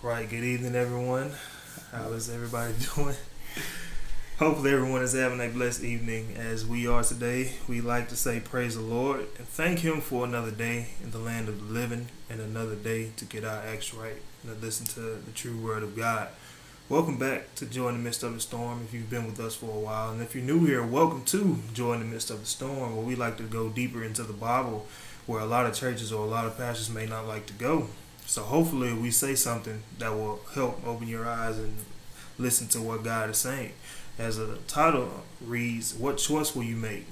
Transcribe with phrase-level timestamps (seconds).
[0.00, 1.32] Right, good evening, everyone.
[1.90, 3.16] How is everybody doing?
[4.38, 7.54] Hopefully, everyone is having a blessed evening as we are today.
[7.66, 11.18] We like to say, Praise the Lord and thank Him for another day in the
[11.18, 14.86] land of the living and another day to get our acts right and to listen
[14.86, 16.28] to the true Word of God.
[16.88, 19.56] Welcome back to Joy in the Midst of the Storm if you've been with us
[19.56, 20.12] for a while.
[20.12, 23.04] And if you're new here, welcome to Joy in the Midst of the Storm, where
[23.04, 24.86] we like to go deeper into the Bible
[25.26, 27.88] where a lot of churches or a lot of pastors may not like to go.
[28.28, 31.74] So hopefully we say something that will help open your eyes and
[32.36, 33.72] listen to what God is saying.
[34.18, 37.06] As the title reads, What choice will you make?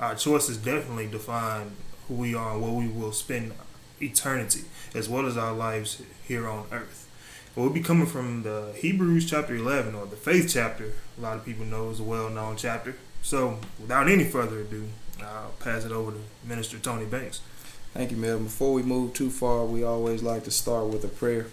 [0.00, 1.70] Our choices definitely define
[2.08, 3.52] who we are and where we will spend
[4.02, 4.62] eternity,
[4.92, 7.08] as well as our lives here on earth.
[7.54, 10.94] We'll be coming from the Hebrews chapter 11, or the faith chapter.
[11.16, 12.96] A lot of people know is a well known chapter.
[13.22, 14.88] So, without any further ado,
[15.22, 17.40] I'll pass it over to Minister Tony Banks.
[17.96, 18.44] Thank you, Melvin.
[18.44, 21.46] Before we move too far, we always like to start with a prayer.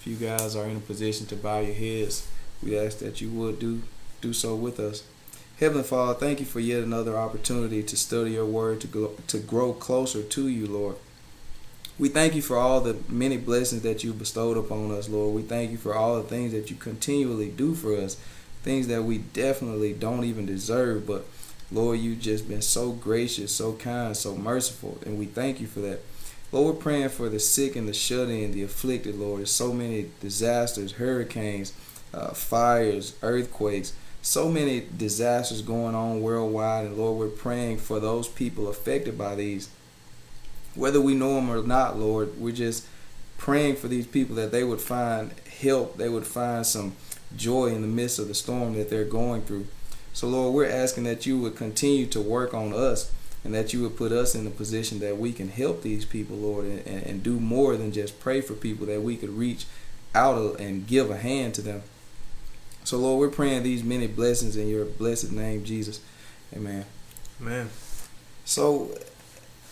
[0.00, 2.26] If you guys are in a position to bow your heads,
[2.62, 3.82] we ask that you would do
[4.22, 5.04] do so with us.
[5.60, 9.38] Heavenly Father, thank you for yet another opportunity to study your word, to go, to
[9.38, 10.96] grow closer to you, Lord.
[11.98, 15.34] We thank you for all the many blessings that you bestowed upon us, Lord.
[15.34, 18.14] We thank you for all the things that you continually do for us,
[18.62, 21.26] things that we definitely don't even deserve, but
[21.72, 25.80] Lord, you've just been so gracious, so kind, so merciful, and we thank you for
[25.80, 26.00] that.
[26.52, 29.40] Lord, we're praying for the sick and the shut in, the afflicted, Lord.
[29.40, 31.72] There's so many disasters, hurricanes,
[32.12, 36.84] uh, fires, earthquakes, so many disasters going on worldwide.
[36.84, 39.70] And Lord, we're praying for those people affected by these.
[40.74, 42.86] Whether we know them or not, Lord, we're just
[43.38, 46.96] praying for these people that they would find help, they would find some
[47.34, 49.66] joy in the midst of the storm that they're going through.
[50.12, 53.10] So, Lord, we're asking that you would continue to work on us
[53.44, 56.36] and that you would put us in a position that we can help these people,
[56.36, 59.66] Lord, and, and do more than just pray for people, that we could reach
[60.14, 61.82] out and give a hand to them.
[62.84, 66.00] So, Lord, we're praying these many blessings in your blessed name, Jesus.
[66.54, 66.84] Amen.
[67.40, 67.70] Amen.
[68.44, 68.96] So,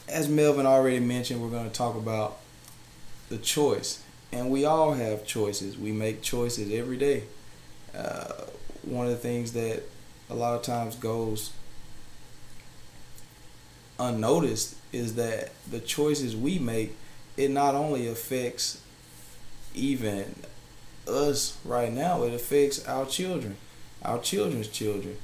[0.08, 2.38] as Melvin already mentioned, we're going to talk about
[3.28, 4.02] the choice.
[4.32, 5.76] And we all have choices.
[5.76, 7.24] We make choices every day.
[7.94, 8.44] Uh,
[8.82, 9.82] one of the things that
[10.30, 11.52] a lot of times goes
[13.98, 16.96] unnoticed is that the choices we make
[17.36, 18.80] it not only affects
[19.74, 20.34] even
[21.06, 23.56] us right now it affects our children
[24.02, 25.16] our children's children.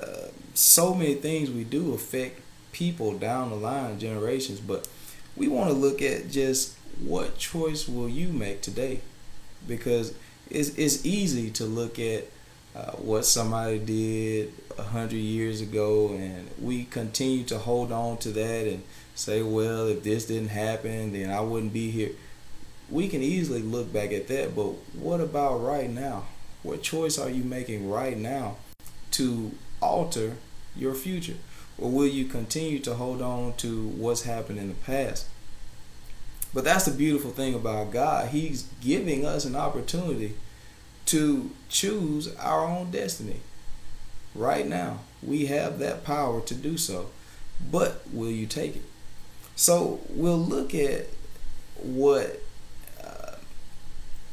[0.00, 2.40] Uh, so many things we do affect
[2.72, 4.88] people down the line generations but
[5.36, 9.00] we want to look at just what choice will you make today?
[9.68, 10.14] Because
[10.50, 12.24] it's, it's easy to look at
[12.76, 18.30] uh, what somebody did a hundred years ago, and we continue to hold on to
[18.30, 18.82] that and
[19.14, 22.10] say, well, if this didn't happen, then I wouldn't be here.
[22.90, 26.26] We can easily look back at that, but what about right now?
[26.62, 28.56] What choice are you making right now
[29.12, 30.36] to alter
[30.76, 31.36] your future?
[31.78, 35.26] Or will you continue to hold on to what's happened in the past?
[36.52, 38.30] But that's the beautiful thing about God.
[38.30, 40.34] He's giving us an opportunity
[41.06, 43.40] to choose our own destiny.
[44.34, 47.10] Right now, we have that power to do so.
[47.70, 48.82] But will you take it?
[49.54, 51.06] So we'll look at
[51.76, 52.42] what,
[53.02, 53.36] uh,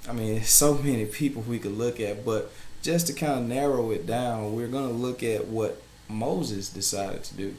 [0.08, 2.52] I mean, so many people we could look at, but
[2.82, 7.24] just to kind of narrow it down, we're going to look at what Moses decided
[7.26, 7.56] to do.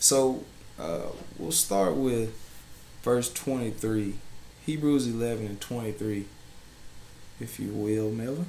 [0.00, 0.44] So
[0.78, 1.06] uh,
[1.38, 2.34] we'll start with
[3.02, 4.16] verse 23,
[4.66, 6.26] Hebrews 11 and 23
[7.40, 8.46] if you will, Melvin.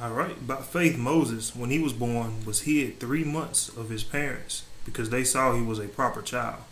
[0.00, 0.46] All right.
[0.46, 5.10] By faith, Moses, when he was born, was hid three months of his parents because
[5.10, 6.62] they saw he was a proper child,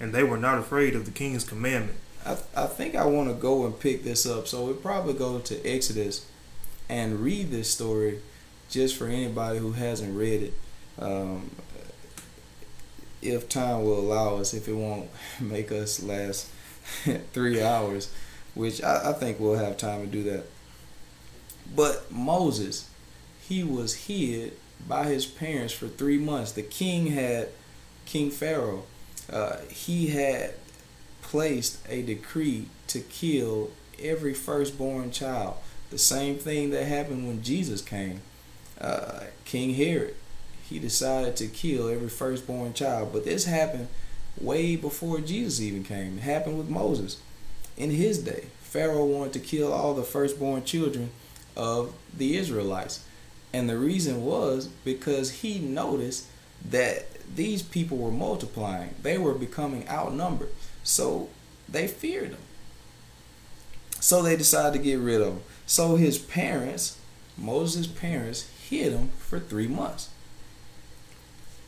[0.00, 1.98] and they were not afraid of the king's commandment.
[2.24, 4.48] I, I think I want to go and pick this up.
[4.48, 6.26] So we probably go to Exodus
[6.88, 8.20] and read this story
[8.70, 10.54] just for anybody who hasn't read it.
[10.98, 11.50] Um,
[13.22, 16.48] if time will allow us, if it won't make us last
[17.32, 18.12] three hours,
[18.54, 20.44] which I, I think we'll have time to do that.
[21.74, 22.88] But Moses,
[23.48, 24.54] he was hid
[24.88, 26.52] by his parents for three months.
[26.52, 27.48] The king had,
[28.06, 28.84] King Pharaoh,
[29.32, 30.54] uh, he had
[31.22, 33.70] placed a decree to kill
[34.00, 35.54] every firstborn child.
[35.90, 38.22] The same thing that happened when Jesus came.
[38.80, 40.14] Uh, king Herod,
[40.68, 43.12] he decided to kill every firstborn child.
[43.12, 43.88] But this happened
[44.40, 46.18] way before Jesus even came.
[46.18, 47.20] It happened with Moses
[47.76, 48.46] in his day.
[48.62, 51.10] Pharaoh wanted to kill all the firstborn children
[51.56, 53.04] of the Israelites.
[53.52, 56.26] And the reason was because he noticed
[56.68, 60.52] that these people were multiplying, they were becoming outnumbered.
[60.82, 61.28] So
[61.68, 62.40] they feared them.
[64.00, 65.42] So they decided to get rid of him.
[65.66, 66.98] So his parents,
[67.36, 70.10] Moses' parents, hid him for three months.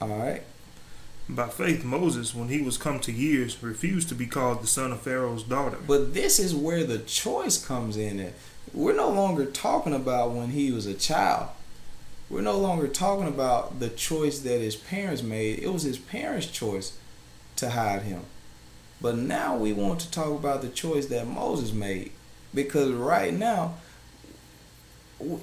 [0.00, 0.42] All right.
[1.28, 4.92] By faith, Moses, when he was come to years, refused to be called the son
[4.92, 5.78] of Pharaoh's daughter.
[5.86, 8.18] But this is where the choice comes in.
[8.18, 8.34] At.
[8.74, 11.48] We're no longer talking about when he was a child.
[12.30, 15.58] We're no longer talking about the choice that his parents made.
[15.58, 16.96] It was his parents' choice
[17.56, 18.22] to hide him.
[19.00, 22.12] But now we want to talk about the choice that Moses made.
[22.54, 23.74] Because right now,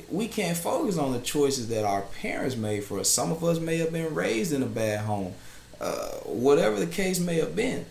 [0.10, 3.10] we can't focus on the choices that our parents made for us.
[3.10, 5.34] Some of us may have been raised in a bad home.
[5.80, 7.86] Uh, whatever the case may have been,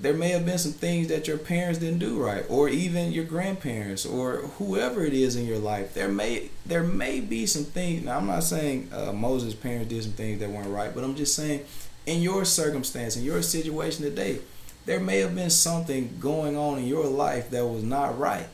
[0.00, 3.24] there may have been some things that your parents didn't do right, or even your
[3.24, 5.92] grandparents, or whoever it is in your life.
[5.92, 8.04] There may there may be some things.
[8.04, 11.16] Now, I'm not saying uh, Moses' parents did some things that weren't right, but I'm
[11.16, 11.66] just saying,
[12.06, 14.40] in your circumstance, in your situation today,
[14.86, 18.48] there may have been something going on in your life that was not right.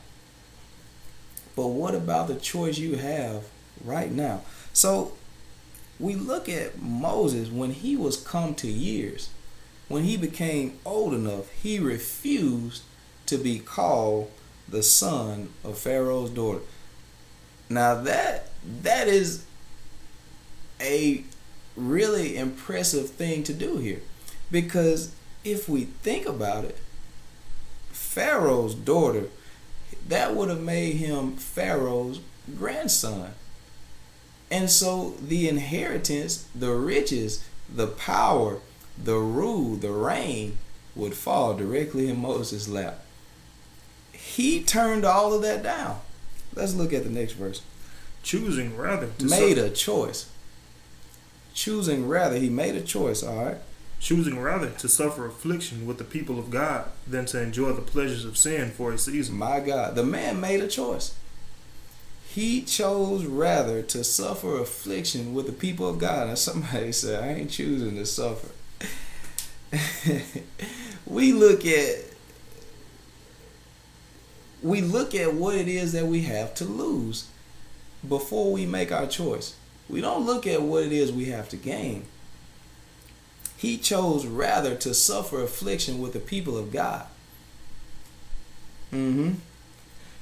[1.55, 3.45] But what about the choice you have
[3.83, 4.41] right now?
[4.73, 5.13] So
[5.99, 9.29] we look at Moses when he was come to years,
[9.87, 12.83] when he became old enough, he refused
[13.25, 14.31] to be called
[14.67, 16.61] the son of Pharaoh's daughter.
[17.69, 18.49] Now that
[18.81, 19.45] that is
[20.79, 21.23] a
[21.75, 24.01] really impressive thing to do here
[24.51, 25.13] because
[25.43, 26.77] if we think about it,
[27.91, 29.29] Pharaoh's daughter
[30.07, 32.21] that would have made him Pharaoh's
[32.57, 33.33] grandson.
[34.49, 37.43] And so the inheritance, the riches,
[37.73, 38.59] the power,
[39.01, 40.57] the rule, the reign,
[40.95, 43.03] would fall directly in Moses' lap.
[44.11, 46.01] He turned all of that down.
[46.55, 47.61] Let's look at the next verse.
[48.23, 50.29] Choosing rather made a choice.
[51.53, 53.57] Choosing rather, he made a choice, all right?
[53.99, 58.25] choosing rather to suffer affliction with the people of God than to enjoy the pleasures
[58.25, 59.37] of sin for a season.
[59.37, 61.15] My God, the man made a choice.
[62.29, 66.27] He chose rather to suffer affliction with the people of God.
[66.27, 68.49] And somebody said, I ain't choosing to suffer.
[71.05, 71.95] we look at
[74.61, 77.27] we look at what it is that we have to lose
[78.07, 79.55] before we make our choice.
[79.87, 82.05] We don't look at what it is we have to gain.
[83.55, 87.07] He chose rather to suffer affliction with the people of God.
[88.91, 89.33] Mm-hmm.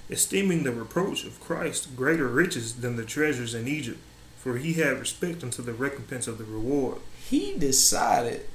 [0.09, 3.99] Esteeming the reproach of Christ greater riches than the treasures in Egypt,
[4.37, 6.99] for he had respect unto the recompense of the reward.
[7.17, 8.45] He decided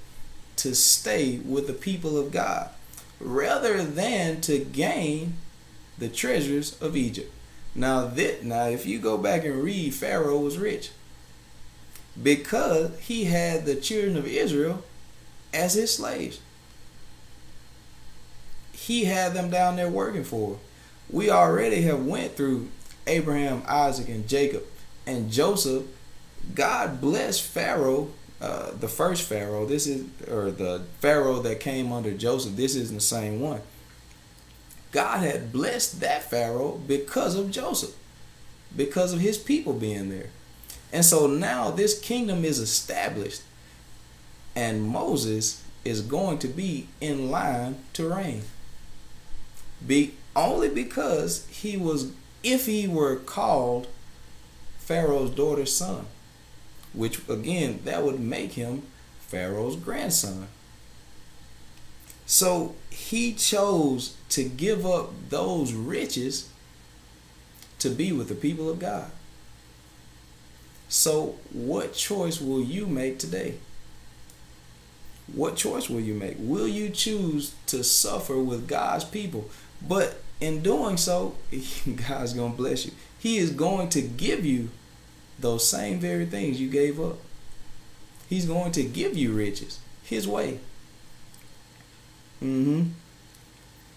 [0.63, 2.71] to stay with the people of God
[3.19, 5.35] rather than to gain
[5.99, 7.33] the treasures of Egypt.
[7.75, 10.91] Now that now if you go back and read Pharaoh was rich
[12.21, 14.83] because he had the children of Israel
[15.53, 16.41] as his slaves.
[18.73, 20.53] He had them down there working for.
[20.53, 20.59] him.
[21.11, 22.69] We already have went through
[23.07, 24.65] Abraham, Isaac, and Jacob,
[25.07, 25.85] and Joseph.
[26.55, 28.11] God blessed Pharaoh,
[28.41, 29.67] uh, the first Pharaoh.
[29.67, 32.57] This is or the Pharaoh that came under Joseph.
[32.57, 33.61] This isn't the same one.
[34.93, 37.95] God had blessed that Pharaoh because of Joseph,
[38.75, 40.31] because of his people being there.
[40.93, 43.43] And so now this kingdom is established,
[44.57, 48.43] and Moses is going to be in line to reign.
[49.87, 53.87] Be only because he was, if he were called
[54.79, 56.07] Pharaoh's daughter's son,
[56.93, 58.83] which again that would make him
[59.21, 60.49] Pharaoh's grandson.
[62.27, 66.49] So he chose to give up those riches
[67.81, 69.11] to be with the people of God.
[70.89, 73.55] So, what choice will you make today?
[75.33, 76.37] What choice will you make?
[76.39, 79.49] Will you choose to suffer with God's people?
[79.87, 81.37] But in doing so,
[82.09, 82.93] God's going to bless you.
[83.19, 84.71] He is going to give you
[85.41, 87.17] those same very things you gave up.
[88.29, 90.61] He's going to give you riches His way.
[92.43, 92.91] Mm-hmm.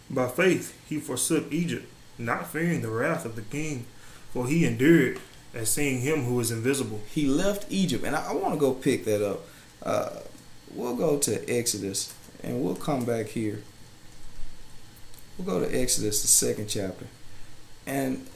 [0.09, 3.85] By faith, he forsook Egypt, not fearing the wrath of the king,
[4.31, 5.19] for he endured
[5.53, 7.01] as seeing him who is invisible.
[7.09, 9.41] He left Egypt, and I, I want to go pick that up.
[9.81, 10.19] Uh,
[10.73, 13.63] we'll go to Exodus, and we'll come back here.
[15.37, 17.07] We'll go to Exodus, the second chapter,
[17.85, 18.27] and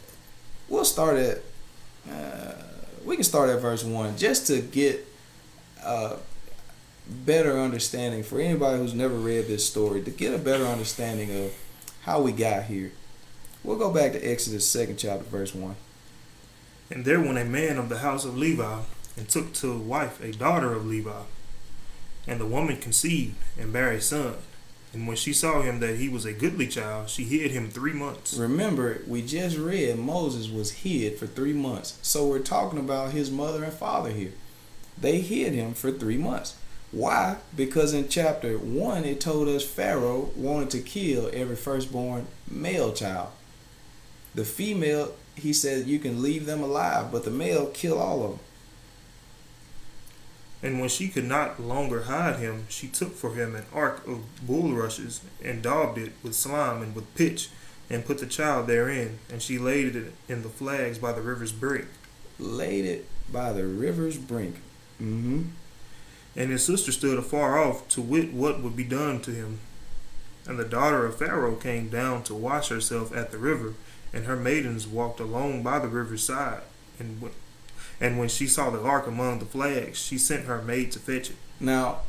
[0.69, 1.39] we'll start at.
[2.09, 2.53] Uh,
[3.07, 5.07] we can start at verse one just to get
[5.81, 6.17] a
[7.09, 11.53] better understanding for anybody who's never read this story to get a better understanding of
[12.01, 12.91] how we got here.
[13.63, 15.77] We'll go back to Exodus second chapter verse one.
[16.91, 18.79] And there went a man of the house of Levi,
[19.15, 21.23] and took to wife a daughter of Levi.
[22.27, 24.35] And the woman conceived, and bare a son.
[24.97, 27.93] And when she saw him that he was a goodly child, she hid him three
[27.93, 28.35] months.
[28.35, 31.99] Remember, we just read Moses was hid for three months.
[32.01, 34.31] So we're talking about his mother and father here.
[34.99, 36.55] They hid him for three months.
[36.91, 37.37] Why?
[37.55, 43.29] Because in chapter 1, it told us Pharaoh wanted to kill every firstborn male child.
[44.33, 48.31] The female, he said, you can leave them alive, but the male, kill all of
[48.31, 48.39] them.
[50.67, 54.45] And when she could not longer hide him, she took for him an ark of
[54.45, 57.47] bulrushes and daubed it with slime and with pitch,
[57.89, 61.53] and put the child therein, and she laid it in the flags by the river's
[61.53, 61.87] brink.
[62.37, 64.55] Laid it by the river's brink.
[65.01, 65.43] Mm-hmm.
[66.35, 69.59] And his sister stood afar off to wit what would be done to him.
[70.45, 73.75] And the daughter of Pharaoh came down to wash herself at the river,
[74.11, 76.63] and her maidens walked along by the river's side.
[76.99, 77.21] And
[77.99, 81.29] and when she saw the ark among the flags, she sent her maid to fetch
[81.29, 81.35] it.
[81.59, 82.01] Now,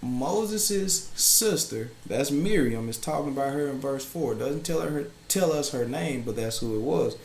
[0.00, 4.34] Moses' sister, that's Miriam, is talking about her in verse 4.
[4.34, 7.16] It doesn't tell her tell us her name, but that's who it was.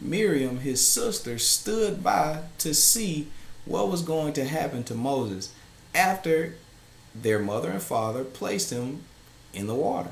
[0.00, 3.28] Miriam, his sister, stood by to see
[3.64, 5.52] what was going to happen to Moses
[5.94, 6.54] after
[7.14, 9.02] their mother and father placed him
[9.52, 10.10] in the water.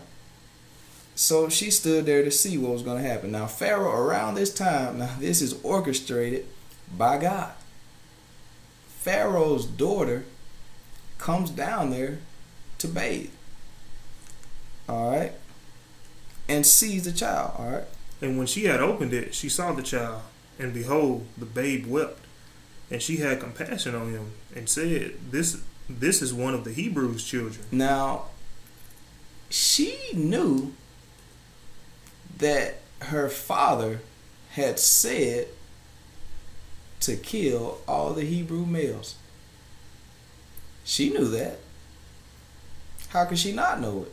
[1.15, 3.31] So she stood there to see what was going to happen.
[3.31, 6.47] Now, Pharaoh, around this time, now this is orchestrated
[6.97, 7.53] by God.
[8.87, 10.25] Pharaoh's daughter
[11.19, 12.19] comes down there
[12.79, 13.31] to bathe.
[14.89, 15.33] All right.
[16.49, 17.53] And sees the child.
[17.59, 17.85] All right.
[18.21, 20.23] And when she had opened it, she saw the child,
[20.59, 22.21] and behold, the babe wept.
[22.91, 27.25] And she had compassion on him, and said, This this is one of the Hebrews'
[27.25, 27.67] children.
[27.71, 28.27] Now,
[29.51, 30.73] she knew
[32.39, 34.01] that her father
[34.53, 35.49] had said
[37.05, 39.17] to kill all the Hebrew males.
[40.85, 41.59] She knew that.
[43.09, 44.13] How could she not know it?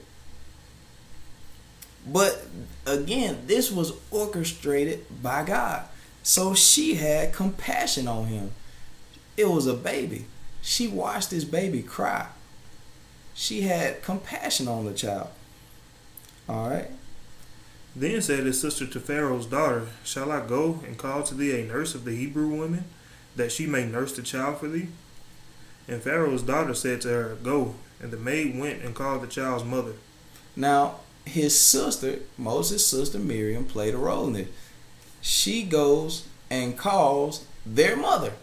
[2.06, 2.46] But
[2.86, 5.86] again, this was orchestrated by God.
[6.24, 8.52] So she had compassion on him.
[9.38, 10.26] It was a baby.
[10.62, 12.28] She watched this baby cry.
[13.34, 15.30] She had compassion on the child.
[16.48, 16.92] All right.
[17.96, 21.66] Then said his sister to Pharaoh's daughter, Shall I go and call to thee a
[21.66, 22.86] nurse of the Hebrew women,
[23.36, 24.88] that she may nurse the child for thee?
[25.88, 27.76] And Pharaoh's daughter said to her, Go.
[28.02, 29.94] And the maid went and called the child's mother.
[30.56, 30.96] Now,
[31.26, 34.48] his sister, Moses' sister Miriam, played a role in this.
[35.22, 38.34] She goes and calls their mother.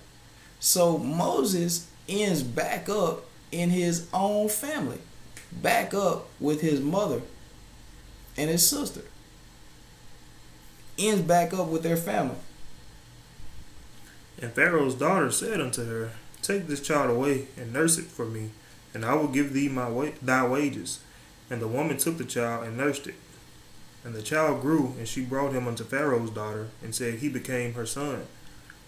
[0.60, 4.98] So Moses ends back up in his own family,
[5.50, 7.22] back up with his mother
[8.36, 9.02] and his sister.
[10.98, 12.36] Ends back up with their family.
[14.40, 16.12] And Pharaoh's daughter said unto her,
[16.42, 18.50] Take this child away and nurse it for me,
[18.94, 21.00] and I will give thee my wa- thy wages.
[21.50, 23.14] And the woman took the child and nursed it.
[24.04, 27.74] And the child grew, and she brought him unto Pharaoh's daughter, and said, He became
[27.74, 28.26] her son.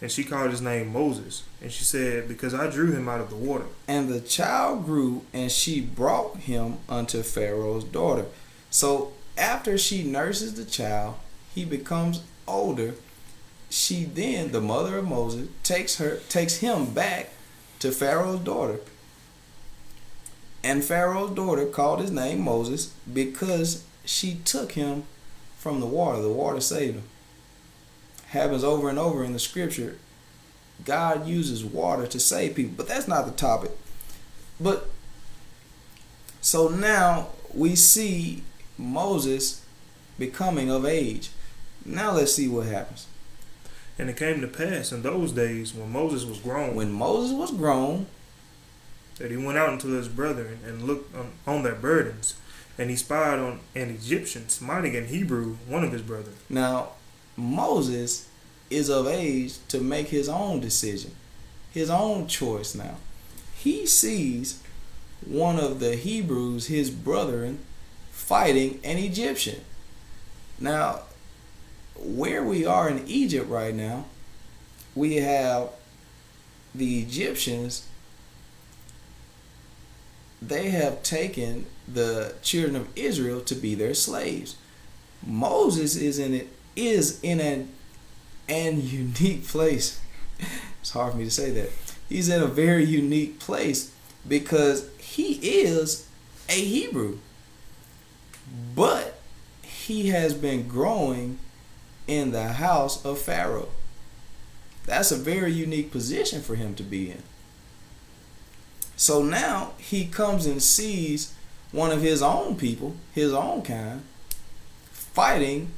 [0.01, 1.43] And she called his name Moses.
[1.61, 3.67] And she said, Because I drew him out of the water.
[3.87, 8.27] And the child grew, and she brought him unto Pharaoh's daughter.
[8.71, 11.17] So after she nurses the child,
[11.55, 12.95] he becomes older.
[13.69, 17.31] She then, the mother of Moses, takes her takes him back
[17.79, 18.81] to Pharaoh's daughter.
[20.63, 25.05] And Pharaoh's daughter called his name Moses because she took him
[25.57, 26.21] from the water.
[26.21, 27.05] The water saved him.
[28.29, 29.97] Happens over and over in the scripture.
[30.85, 33.73] God uses water to save people, but that's not the topic.
[34.61, 34.89] But
[36.41, 38.43] so now we see
[38.79, 39.65] Moses
[40.19, 41.31] becoming of age.
[41.91, 43.07] Now let's see what happens.
[43.99, 47.51] And it came to pass in those days when Moses was grown, When Moses was
[47.51, 48.07] grown,
[49.19, 52.35] that he went out unto his brethren and looked on, on their burdens.
[52.79, 56.37] And he spied on an Egyptian smiting an Hebrew, one of his brethren.
[56.49, 56.91] now
[57.37, 58.29] Moses
[58.71, 61.13] is of age to make his own decision,
[61.73, 62.97] his own choice now.
[63.55, 64.63] He sees
[65.27, 67.59] one of the Hebrews, his brethren,
[68.11, 69.61] fighting an Egyptian.
[70.59, 71.01] Now,
[72.01, 74.07] where we are in Egypt right now,
[74.95, 75.71] we have
[76.75, 77.87] the Egyptians,
[80.41, 84.57] they have taken the children of Israel to be their slaves.
[85.25, 87.71] Moses is in it is in an
[88.49, 90.01] an unique place.
[90.81, 91.71] It's hard for me to say that.
[92.09, 93.93] He's in a very unique place
[94.27, 96.09] because he is
[96.49, 97.19] a Hebrew.
[98.75, 99.21] But
[99.63, 101.39] he has been growing
[102.11, 103.69] in the house of Pharaoh.
[104.87, 107.23] That's a very unique position for him to be in.
[108.97, 111.35] So now he comes and sees
[111.73, 114.03] one of his own people, his own kind,
[114.91, 115.71] fighting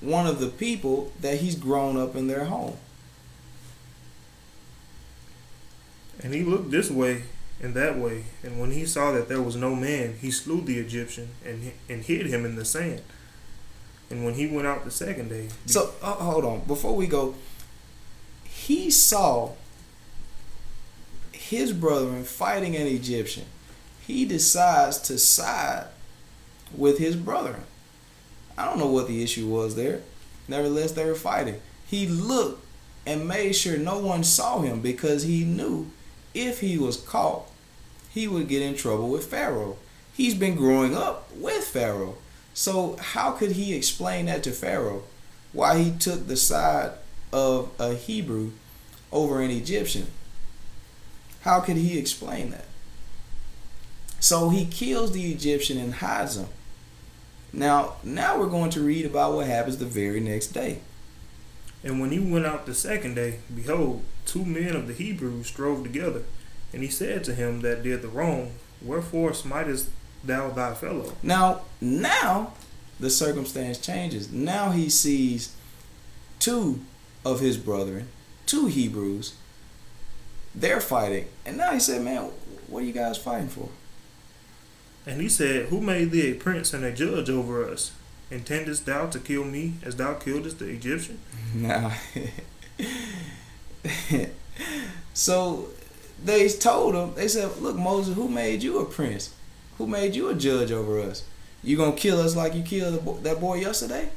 [0.00, 2.76] one of the people that he's grown up in their home.
[6.22, 7.24] And he looked this way
[7.62, 10.78] and that way, and when he saw that there was no man, he slew the
[10.78, 13.02] Egyptian and and hid him in the sand.
[14.10, 17.36] And when he went out the second day, so uh, hold on, before we go,
[18.44, 19.52] he saw
[21.32, 23.44] his brethren fighting an Egyptian.
[24.06, 25.86] He decides to side
[26.76, 27.62] with his brethren.
[28.58, 30.02] I don't know what the issue was there.
[30.48, 31.60] Nevertheless, they were fighting.
[31.86, 32.64] He looked
[33.06, 35.90] and made sure no one saw him because he knew
[36.34, 37.46] if he was caught,
[38.10, 39.76] he would get in trouble with Pharaoh.
[40.16, 42.18] He's been growing up with Pharaoh.
[42.54, 45.04] So, how could he explain that to Pharaoh?
[45.52, 46.92] Why he took the side
[47.32, 48.52] of a Hebrew
[49.12, 50.08] over an Egyptian?
[51.42, 52.66] How could he explain that?
[54.20, 56.48] So he kills the Egyptian and hides him.
[57.52, 60.80] Now, now we're going to read about what happens the very next day.
[61.82, 65.82] And when he went out the second day, behold, two men of the Hebrews strove
[65.82, 66.22] together.
[66.72, 68.52] And he said to him that did the wrong,
[68.82, 69.88] Wherefore smitest
[70.24, 71.12] thou thy fellow?
[71.22, 72.54] Now, now
[72.98, 74.30] the circumstance changes.
[74.30, 75.54] Now he sees
[76.38, 76.80] two
[77.24, 78.08] of his brethren,
[78.46, 79.34] two Hebrews,
[80.54, 81.26] they're fighting.
[81.46, 82.30] And now he said, Man,
[82.66, 83.68] what are you guys fighting for?
[85.06, 87.92] And he said, Who made thee a prince and a judge over us?
[88.30, 91.20] Intendest thou to kill me as thou killedest the Egyptian?
[91.52, 91.92] Now,
[95.14, 95.68] so
[96.24, 99.34] they told him, they said, Look, Moses, who made you a prince?
[99.80, 101.24] Who made you a judge over us?
[101.62, 104.10] You gonna kill us like you killed that boy yesterday?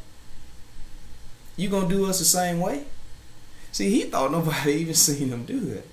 [1.56, 2.84] You gonna do us the same way?
[3.72, 5.88] See, he thought nobody even seen him do that.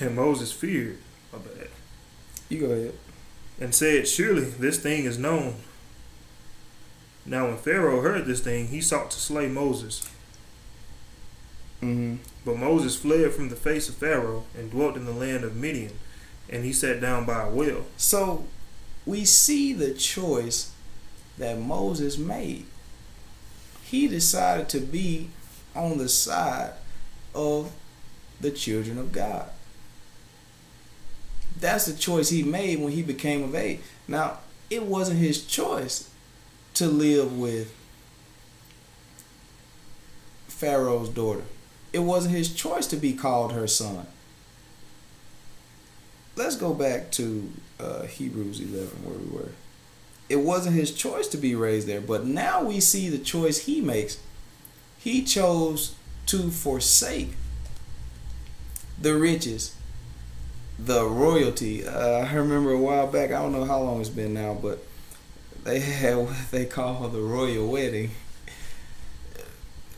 [0.00, 0.98] And Moses feared.
[1.32, 1.68] My bad.
[2.50, 2.92] You go ahead.
[3.58, 5.54] And said, Surely this thing is known.
[7.24, 10.06] Now, when Pharaoh heard this thing, he sought to slay Moses.
[11.80, 12.16] Mm-hmm.
[12.44, 15.98] But Moses fled from the face of Pharaoh and dwelt in the land of Midian,
[16.50, 17.84] and he sat down by a well.
[17.96, 18.46] So
[19.06, 20.72] we see the choice
[21.38, 22.66] that Moses made.
[23.84, 25.30] He decided to be
[25.74, 26.72] on the side
[27.34, 27.72] of
[28.40, 29.48] the children of God.
[31.58, 33.80] That's the choice he made when he became of age.
[34.06, 34.38] Now,
[34.70, 36.10] it wasn't his choice
[36.74, 37.74] to live with
[40.46, 41.44] Pharaoh's daughter.
[41.92, 44.06] It wasn't his choice to be called her son.
[46.38, 49.50] Let's go back to uh, Hebrews 11, where we were.
[50.28, 53.80] It wasn't his choice to be raised there, but now we see the choice he
[53.80, 54.18] makes.
[54.98, 55.96] He chose
[56.26, 57.34] to forsake
[59.00, 59.74] the riches
[60.78, 61.84] the royalty.
[61.84, 63.32] Uh, I remember a while back.
[63.32, 64.78] I don't know how long it's been now, but
[65.64, 68.12] they had what they call the royal wedding.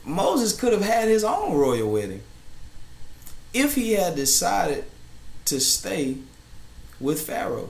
[0.03, 2.23] Moses could have had his own royal wedding
[3.53, 4.85] if he had decided
[5.45, 6.17] to stay
[7.01, 7.69] with Pharaoh.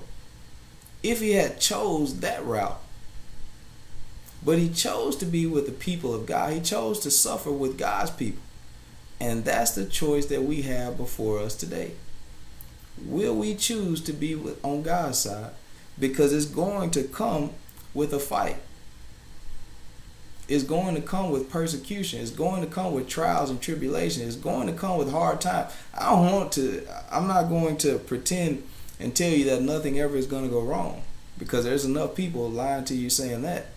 [1.04, 2.80] If he had chose that route.
[4.44, 6.54] But he chose to be with the people of God.
[6.54, 8.41] He chose to suffer with God's people.
[9.20, 11.91] And that's the choice that we have before us today
[13.06, 15.52] will we choose to be with, on God's side?
[16.00, 17.52] Because it's going to come
[17.94, 18.58] with a fight.
[20.48, 22.20] It's going to come with persecution.
[22.20, 24.28] It's going to come with trials and tribulation.
[24.28, 25.74] It's going to come with hard times.
[25.98, 28.63] I don't want to, I'm not going to pretend
[29.01, 31.03] and tell you that nothing ever is going to go wrong
[31.37, 33.67] because there's enough people lying to you saying that.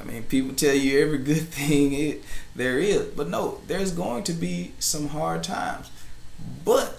[0.00, 2.22] I mean, people tell you every good thing it,
[2.54, 5.90] there is, but no, there's going to be some hard times.
[6.64, 6.98] But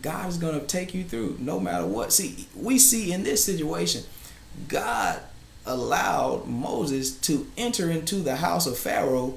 [0.00, 2.12] God is going to take you through no matter what.
[2.12, 4.04] See, we see in this situation,
[4.68, 5.20] God
[5.66, 9.34] allowed Moses to enter into the house of Pharaoh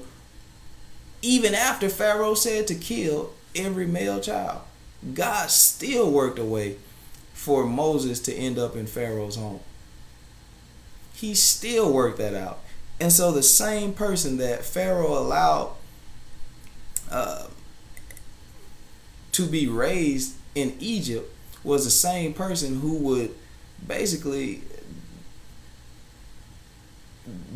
[1.22, 4.60] even after Pharaoh said to kill every male child.
[5.14, 6.76] God still worked a way
[7.32, 9.60] for Moses to end up in Pharaoh's home.
[11.12, 12.60] He still worked that out.
[13.00, 15.72] And so the same person that Pharaoh allowed
[17.10, 17.48] uh,
[19.32, 21.34] to be raised in Egypt
[21.64, 23.34] was the same person who would
[23.86, 24.62] basically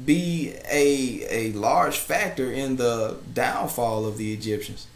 [0.04, 4.86] be a a large factor in the downfall of the Egyptians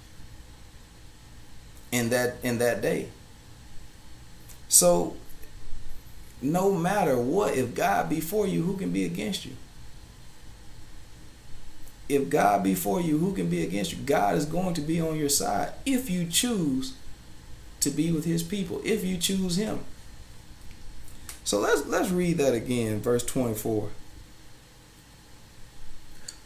[1.93, 3.09] in that in that day.
[4.69, 5.17] So
[6.43, 9.53] no matter what, if God be for you, who can be against you?
[12.09, 13.99] If God be for you, who can be against you?
[13.99, 16.95] God is going to be on your side if you choose
[17.81, 19.81] to be with his people if you choose him.
[21.45, 23.89] So let's let's read that again, verse 24.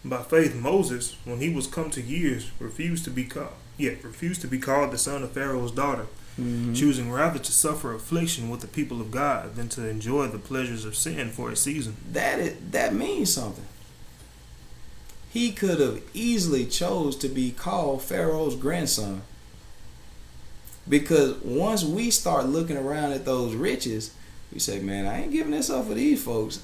[0.04, 4.40] By faith Moses, when he was come to years, refused to be called yet refused
[4.42, 6.06] to be called the son of Pharaoh's daughter,
[6.40, 6.76] Mhm.
[6.76, 10.84] choosing rather to suffer affliction with the people of God than to enjoy the pleasures
[10.84, 11.96] of sin for a season.
[12.12, 13.66] That is, that means something.
[15.30, 19.22] He could have easily chose to be called Pharaoh's grandson.
[20.88, 24.10] Because once we start looking around at those riches,
[24.52, 26.60] we say, "Man, I ain't giving this up for these folks.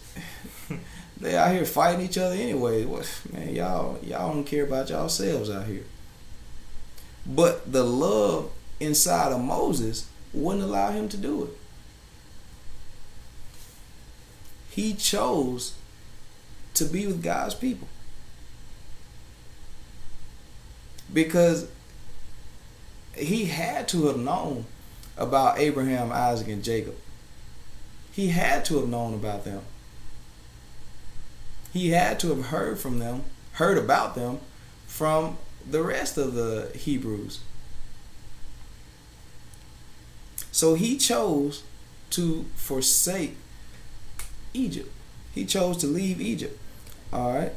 [1.20, 2.84] they out here fighting each other anyway.
[2.84, 5.84] What man, y'all y'all don't care about yourselves out here."
[7.32, 11.50] But the love inside of Moses wouldn't allow him to do it.
[14.70, 15.74] He chose
[16.74, 17.86] to be with God's people.
[21.12, 21.68] Because
[23.14, 24.64] he had to have known
[25.16, 26.96] about Abraham, Isaac, and Jacob.
[28.10, 29.62] He had to have known about them.
[31.72, 34.40] He had to have heard from them, heard about them
[34.86, 35.36] from
[35.68, 37.40] the rest of the Hebrews.
[40.52, 41.62] So he chose
[42.10, 43.36] to forsake
[44.52, 44.90] Egypt.
[45.34, 46.58] He chose to leave Egypt.
[47.12, 47.52] All right.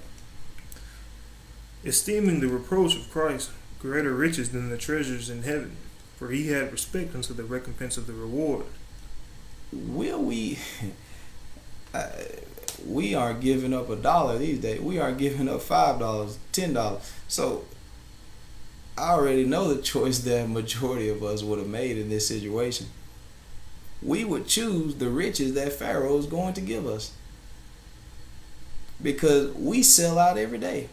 [1.84, 5.76] Esteeming the reproach of Christ greater riches than the treasures in heaven,
[6.16, 8.66] for he had respect unto the recompense of the reward.
[9.72, 10.60] Will we?
[11.94, 12.10] Uh,
[12.88, 14.82] we aren't giving up a dollar these days.
[14.82, 17.12] We are giving up five dollars, ten dollars.
[17.28, 17.66] So
[18.98, 22.88] I already know the choice that majority of us would have made in this situation.
[24.02, 27.14] We would choose the riches that Pharaoh is going to give us.
[29.02, 30.90] Because we sell out every day.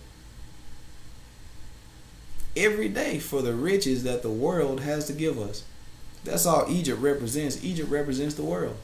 [2.56, 5.64] Every day for the riches that the world has to give us.
[6.24, 7.62] That's all Egypt represents.
[7.62, 8.76] Egypt represents the world.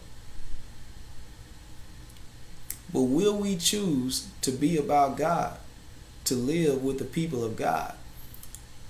[2.92, 5.58] But will we choose to be about God,
[6.24, 7.94] to live with the people of God?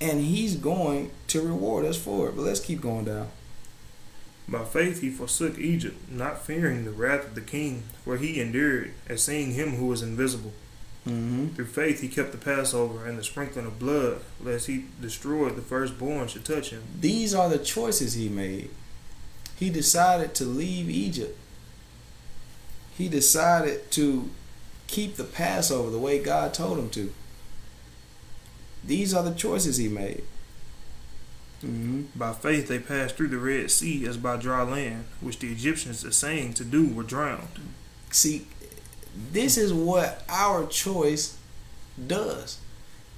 [0.00, 2.36] And He's going to reward us for it.
[2.36, 3.28] But let's keep going down.
[4.48, 8.92] By faith he forsook Egypt, not fearing the wrath of the king, for he endured,
[9.08, 10.52] as seeing him who was invisible.
[11.06, 11.48] Mm-hmm.
[11.48, 15.62] Through faith he kept the Passover and the sprinkling of blood, lest he destroyed the
[15.62, 16.82] firstborn should touch him.
[17.00, 18.70] These are the choices He made.
[19.56, 21.36] He decided to leave Egypt.
[22.96, 24.30] He decided to
[24.86, 27.12] keep the Passover the way God told him to.
[28.84, 30.22] These are the choices He made.
[31.64, 32.02] Mm-hmm.
[32.14, 36.04] By faith they passed through the Red Sea as by dry land, which the Egyptians
[36.04, 37.60] essaying to do were drowned.
[38.10, 38.46] See,
[39.32, 41.38] this is what our choice
[42.06, 42.58] does.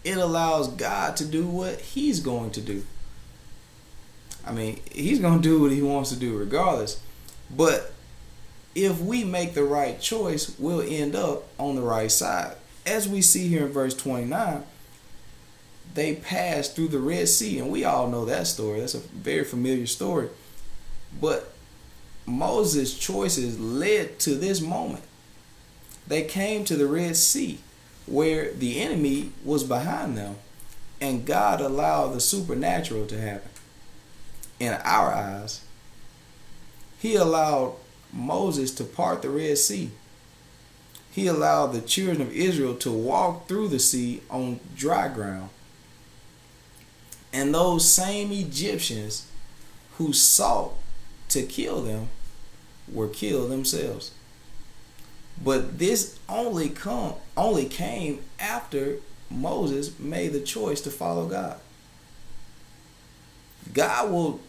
[0.04, 2.84] It allows God to do what He's going to do.
[4.46, 7.02] I mean, He's going to do what He wants to do regardless.
[7.50, 7.92] But
[8.74, 12.56] if we make the right choice, we'll end up on the right side.
[12.86, 14.62] As we see here in verse 29,
[15.94, 18.80] they passed through the Red Sea, and we all know that story.
[18.80, 20.28] That's a very familiar story.
[21.20, 21.52] But
[22.26, 25.04] Moses' choices led to this moment.
[26.06, 27.58] They came to the Red Sea
[28.06, 30.36] where the enemy was behind them,
[31.00, 33.50] and God allowed the supernatural to happen.
[34.58, 35.62] In our eyes,
[36.98, 37.74] He allowed
[38.12, 39.90] Moses to part the Red Sea.
[41.12, 45.50] He allowed the children of Israel to walk through the sea on dry ground.
[47.32, 49.26] And those same Egyptians
[49.98, 50.72] who sought
[51.28, 52.08] to kill them
[52.90, 54.12] were killed themselves.
[55.42, 58.96] But this only come only came after
[59.30, 61.58] Moses made the choice to follow God.
[63.72, 64.40] God will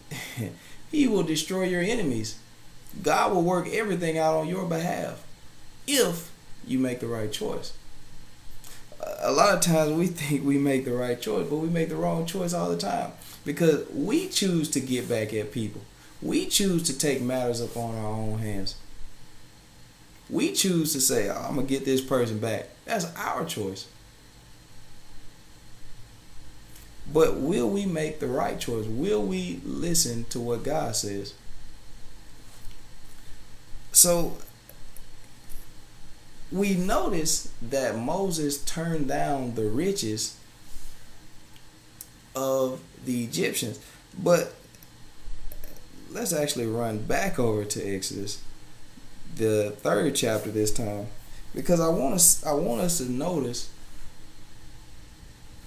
[0.92, 2.40] he will destroy your enemies.
[3.04, 5.24] God will work everything out on your behalf
[5.86, 6.32] if
[6.66, 7.74] you make the right choice.
[9.22, 11.96] A lot of times we think we make the right choice, but we make the
[11.96, 13.12] wrong choice all the time
[13.46, 15.82] because we choose to get back at people.
[16.22, 18.76] We choose to take matters upon our own hands.
[20.30, 22.68] We choose to say, oh, I'm going to get this person back.
[22.86, 23.88] That's our choice.
[27.12, 28.86] But will we make the right choice?
[28.86, 31.34] Will we listen to what God says?
[33.92, 34.38] So
[36.52, 40.38] we notice that Moses turned down the riches
[42.36, 43.80] of the Egyptians.
[44.18, 44.54] But
[46.10, 48.42] let's actually run back over to Exodus,
[49.36, 51.08] the third chapter this time,
[51.54, 53.70] because I want us I want us to notice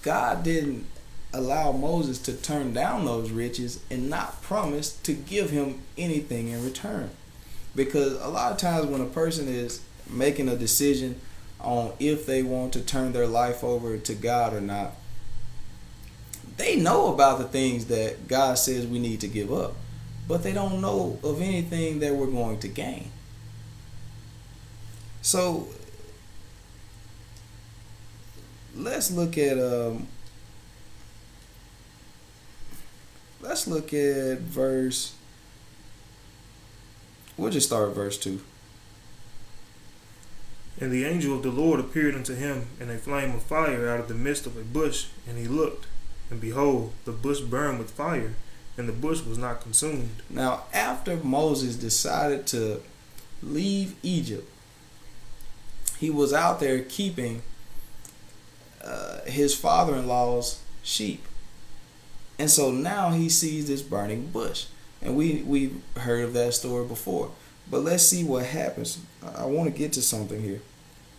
[0.02, 0.86] God didn't
[1.32, 6.64] allow Moses to turn down those riches and not promise to give him anything in
[6.64, 7.10] return.
[7.74, 11.20] Because a lot of times when a person is making a decision
[11.60, 14.92] on if they want to turn their life over to God or not,
[16.56, 19.74] they know about the things that God says we need to give up,
[20.28, 23.10] but they don't know of anything that we're going to gain.
[25.22, 25.68] So
[28.74, 30.08] let's look at um,
[33.40, 35.14] let's look at verse.
[37.36, 38.40] We'll just start verse two.
[40.80, 44.00] And the angel of the Lord appeared unto him in a flame of fire out
[44.00, 45.86] of the midst of a bush, and he looked,
[46.30, 48.34] and behold, the bush burned with fire,
[48.76, 50.22] and the bush was not consumed.
[50.30, 52.82] Now, after Moses decided to
[53.42, 54.48] leave Egypt,
[55.98, 57.42] he was out there keeping
[58.82, 61.24] uh, his father in law's sheep.
[62.38, 64.66] And so now he sees this burning bush.
[65.00, 67.30] And we, we've heard of that story before.
[67.72, 68.98] But let's see what happens.
[69.34, 70.60] I want to get to something here.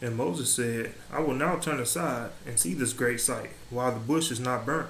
[0.04, 4.00] And Moses said, I will now turn aside and see this great sight, while the
[4.00, 4.90] bush is not burnt.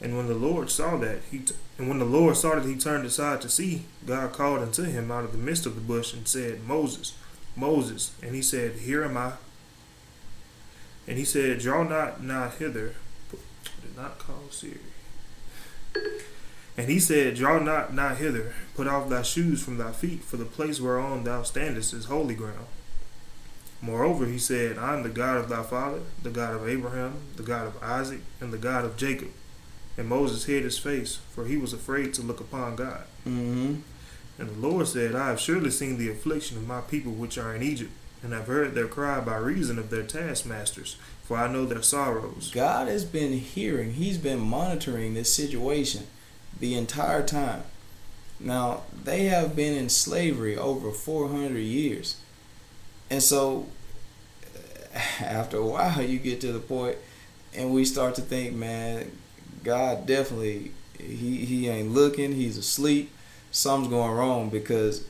[0.00, 2.76] And when the Lord saw that, he t- and when the Lord saw that he
[2.76, 6.14] turned aside to see, God called unto him out of the midst of the bush
[6.14, 7.18] and said, Moses,
[7.56, 8.14] Moses.
[8.22, 9.32] And he said, Here am I.
[11.08, 12.94] And he said, Draw not nigh hither.
[13.82, 14.78] Did not call Siri.
[16.76, 18.54] And he said, Draw not nigh hither.
[18.74, 22.34] Put off thy shoes from thy feet, for the place whereon thou standest is holy
[22.34, 22.66] ground.
[23.82, 27.42] Moreover, he said, I am the God of thy father, the God of Abraham, the
[27.42, 29.30] God of Isaac, and the God of Jacob.
[29.98, 33.04] And Moses hid his face, for he was afraid to look upon God.
[33.26, 33.80] Mm-hmm.
[34.38, 37.54] And the Lord said, I have surely seen the affliction of my people which are
[37.54, 37.90] in Egypt,
[38.22, 42.52] and have heard their cry by reason of their taskmasters, for I know their sorrows.
[42.54, 46.06] God has been hearing, He's been monitoring this situation
[46.62, 47.64] the entire time.
[48.38, 52.20] Now, they have been in slavery over 400 years.
[53.10, 53.66] And so,
[55.20, 56.98] after a while, you get to the point
[57.52, 59.10] and we start to think, man,
[59.64, 63.10] God definitely, he, he ain't looking, he's asleep.
[63.50, 65.04] Something's going wrong because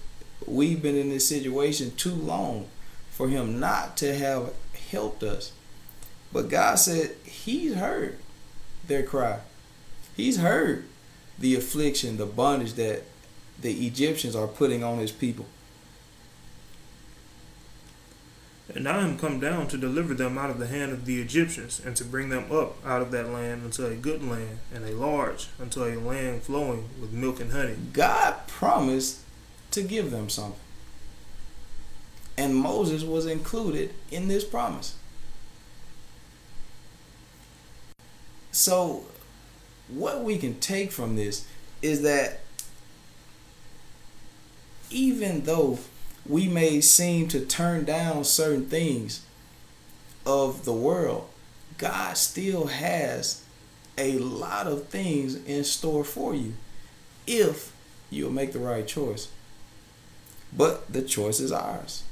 [0.46, 2.66] we've been in this situation too long
[3.10, 4.54] for him not to have
[4.90, 5.52] helped us.
[6.32, 8.16] But God said He's heard
[8.86, 9.40] their cry.
[10.16, 10.86] He's heard
[11.42, 13.02] the affliction, the bondage that
[13.60, 15.44] the Egyptians are putting on His people.
[18.74, 21.82] And I am come down to deliver them out of the hand of the Egyptians,
[21.84, 24.92] and to bring them up out of that land unto a good land, and a
[24.92, 27.76] large, unto a land flowing with milk and honey.
[27.92, 29.20] God promised
[29.72, 30.60] to give them something.
[32.38, 34.94] And Moses was included in this promise.
[38.52, 39.04] So,
[39.88, 41.46] what we can take from this
[41.80, 42.40] is that
[44.90, 45.78] even though
[46.26, 49.24] we may seem to turn down certain things
[50.24, 51.28] of the world,
[51.78, 53.44] God still has
[53.98, 56.54] a lot of things in store for you
[57.26, 57.72] if
[58.10, 59.28] you'll make the right choice.
[60.56, 62.04] But the choice is ours.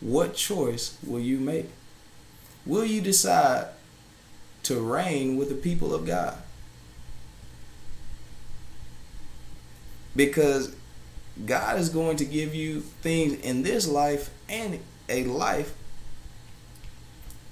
[0.00, 1.70] What choice will you make?
[2.66, 3.68] Will you decide
[4.64, 6.36] to reign with the people of God?
[10.16, 10.74] Because
[11.46, 15.74] God is going to give you things in this life and a life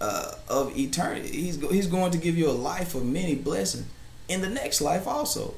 [0.00, 1.28] uh, of eternity.
[1.28, 3.86] He's he's going to give you a life of many blessings
[4.28, 5.54] in the next life also.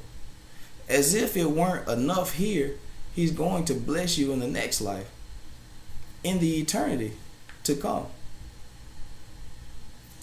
[0.88, 2.74] As if it weren't enough here,
[3.14, 5.11] he's going to bless you in the next life,
[6.22, 7.12] in the eternity
[7.64, 8.06] to come.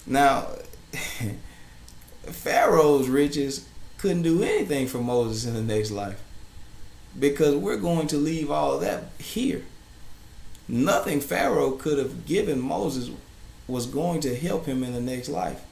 [0.06, 0.48] Now,
[2.22, 6.22] Pharaoh's riches couldn't do anything for Moses in the next life
[7.18, 9.62] because we're going to leave all that here.
[10.68, 13.10] Nothing Pharaoh could have given Moses
[13.68, 15.62] was going to help him in the next life.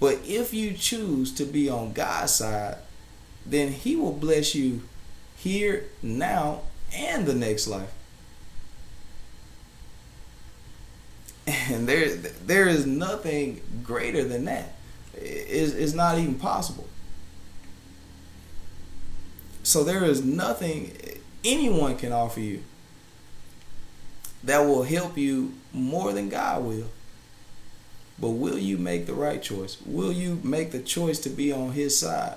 [0.00, 2.76] But if you choose to be on God's side,
[3.46, 4.82] then He will bless you
[5.36, 7.92] here, now, and the next life.
[11.70, 14.74] And there, there is nothing greater than that.
[15.14, 16.88] It's, not even possible.
[19.62, 20.92] So there is nothing
[21.44, 22.62] anyone can offer you
[24.44, 26.88] that will help you more than God will.
[28.18, 29.78] But will you make the right choice?
[29.84, 32.36] Will you make the choice to be on his side?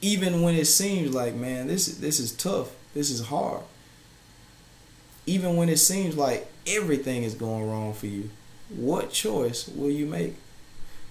[0.00, 2.70] Even when it seems like, man, this this is tough.
[2.94, 3.62] This is hard.
[5.26, 8.30] Even when it seems like everything is going wrong for you.
[8.74, 10.36] What choice will you make?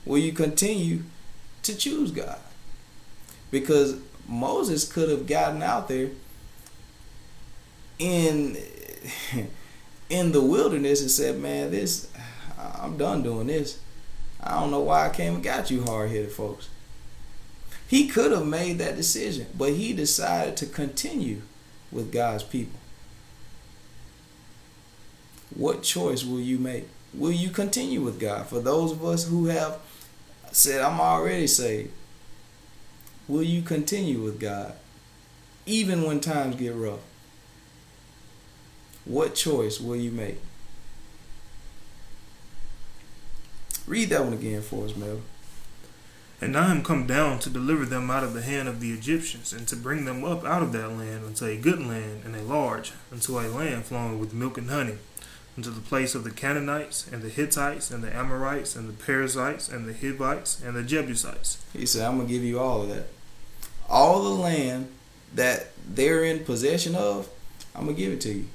[0.06, 1.04] Will you continue
[1.64, 2.38] to choose God.
[3.52, 6.10] Because Moses could have gotten out there
[7.98, 8.58] in
[10.10, 12.12] in the wilderness and said, "Man, this
[12.58, 13.80] I'm done doing this.
[14.42, 16.70] I don't know why I came and got you hard-headed folks."
[17.88, 21.42] He could have made that decision, but he decided to continue
[21.92, 22.80] with God's people.
[25.56, 26.88] What choice will you make?
[27.14, 28.48] Will you continue with God?
[28.48, 29.80] For those of us who have
[30.52, 31.92] said, I'm already saved,
[33.28, 34.74] will you continue with God
[35.66, 37.00] even when times get rough?
[39.06, 40.40] What choice will you make?
[43.88, 45.22] Read that one again for us, Mel.
[46.42, 49.52] And I am come down to deliver them out of the hand of the Egyptians,
[49.52, 52.44] and to bring them up out of that land unto a good land and a
[52.44, 54.98] large, unto a land flowing with milk and honey,
[55.60, 59.68] unto the place of the Canaanites, and the Hittites, and the Amorites, and the Perizzites,
[59.68, 61.62] and the Hivites, and the Jebusites.
[61.74, 63.08] He said, I'm to give you all of that.
[63.90, 64.90] All the land
[65.36, 67.28] that they're in possession of,
[67.76, 68.46] I'm to give it to you.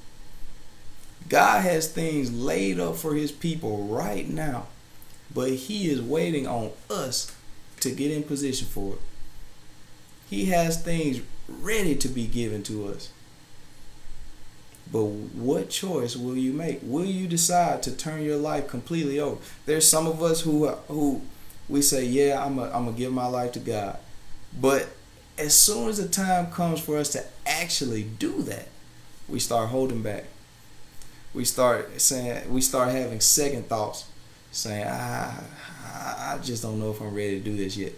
[1.29, 4.65] God has things laid up for his people right now,
[5.31, 7.35] but he is waiting on us
[7.81, 8.99] to get in position for it.
[10.27, 13.11] He has things ready to be given to us.
[14.91, 16.79] But what choice will you make?
[16.83, 19.41] Will you decide to turn your life completely over?
[19.65, 21.21] There's some of us who who
[21.67, 23.97] we say, "Yeah, I'm a, I'm gonna give my life to God,"
[24.59, 24.89] but
[25.37, 28.67] as soon as the time comes for us to actually do that,
[29.27, 30.25] we start holding back.
[31.33, 34.05] We start saying, we start having second thoughts,
[34.51, 35.43] saying, "I,
[35.83, 37.93] I just don't know if I'm ready to do this yet."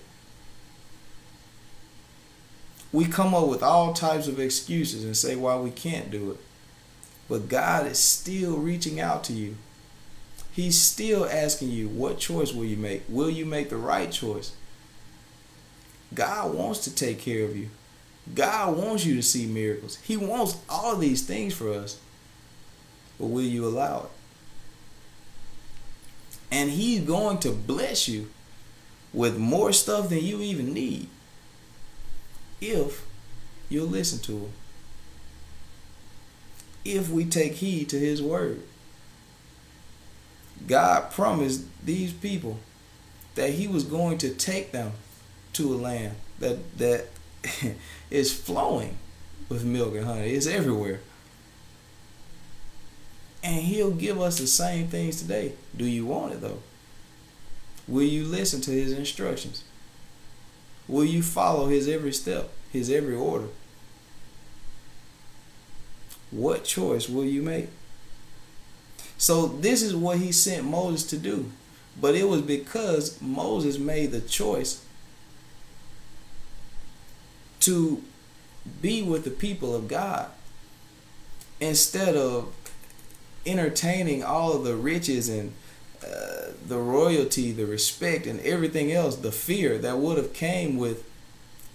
[2.94, 6.38] We come up with all types of excuses and say why we can't do it.
[7.30, 9.58] But God is still reaching out to you.
[10.52, 13.04] He's still asking you, what choice will you make?
[13.08, 14.54] Will you make the right choice?
[16.14, 17.70] God wants to take care of you.
[18.34, 19.98] God wants you to see miracles.
[19.98, 22.00] He wants all these things for us.
[23.20, 24.10] But will you allow it?
[26.52, 28.30] And He's going to bless you
[29.14, 31.10] with more stuff than you even need
[32.62, 33.06] if
[33.70, 34.54] you'll listen to Him
[36.96, 38.62] if we take heed to his word.
[40.68, 42.60] God promised these people
[43.36, 44.94] that he was going to take them
[45.54, 47.08] to a land that that
[48.10, 48.98] is flowing
[49.50, 50.32] with milk and honey.
[50.32, 51.00] It's everywhere.
[53.44, 55.54] And he'll give us the same things today.
[55.76, 56.62] Do you want it though?
[57.88, 59.64] Will you listen to his instructions?
[60.88, 63.48] Will you follow his every step, his every order?
[66.32, 67.70] What choice will you make?
[69.18, 71.52] So this is what he sent Moses to do.
[72.00, 74.86] But it was because Moses made the choice
[77.62, 78.04] to
[78.82, 80.30] be with the people of God
[81.60, 82.54] instead of
[83.46, 85.54] entertaining all of the riches and
[86.04, 91.04] uh, the royalty, the respect, and everything else, the fear that would have came with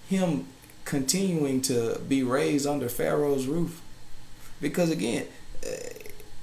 [0.08, 0.46] him
[0.84, 3.81] continuing to be raised under Pharaoh's roof.
[4.62, 5.26] Because again,
[5.66, 5.76] uh,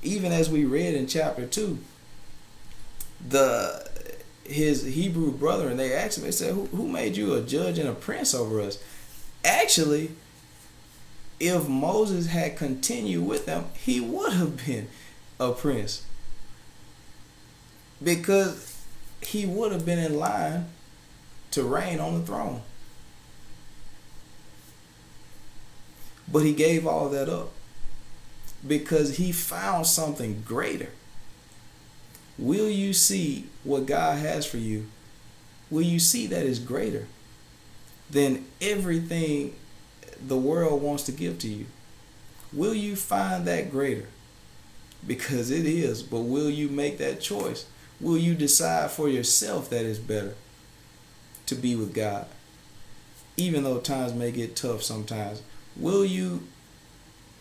[0.03, 1.79] even as we read in chapter 2,
[3.27, 3.89] the
[4.43, 7.77] his Hebrew brother and they asked him, they said, who, who made you a judge
[7.77, 8.83] and a prince over us?
[9.45, 10.11] Actually,
[11.39, 14.87] if Moses had continued with them, he would have been
[15.39, 16.03] a prince.
[18.03, 18.83] Because
[19.21, 20.65] he would have been in line
[21.51, 22.63] to reign on the throne.
[26.27, 27.51] But he gave all that up
[28.67, 30.89] because he found something greater.
[32.37, 34.87] Will you see what God has for you?
[35.69, 37.07] Will you see that is greater
[38.09, 39.55] than everything
[40.25, 41.65] the world wants to give to you?
[42.51, 44.07] Will you find that greater?
[45.05, 47.65] Because it is, but will you make that choice?
[48.01, 50.35] Will you decide for yourself that it's better
[51.45, 52.27] to be with God?
[53.37, 55.41] Even though times may get tough sometimes.
[55.77, 56.47] Will you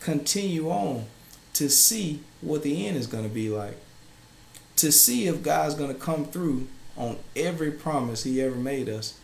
[0.00, 1.06] continue on
[1.58, 3.76] to see what the end is going to be like.
[4.76, 9.18] To see if God's going to come through on every promise he ever made us.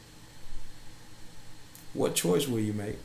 [1.92, 2.96] What choice will you make?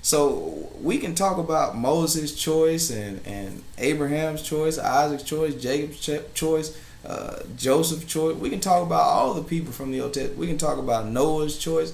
[0.00, 6.00] So we can talk about Moses' choice and, and Abraham's choice, Isaac's choice, Jacob's
[6.32, 8.34] choice, uh, Joseph's choice.
[8.34, 10.38] We can talk about all the people from the Old Testament.
[10.38, 11.92] We can talk about Noah's choice.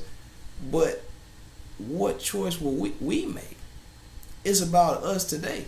[0.70, 1.02] But
[1.78, 3.56] what choice will we, we make?
[4.44, 5.64] It's about us today.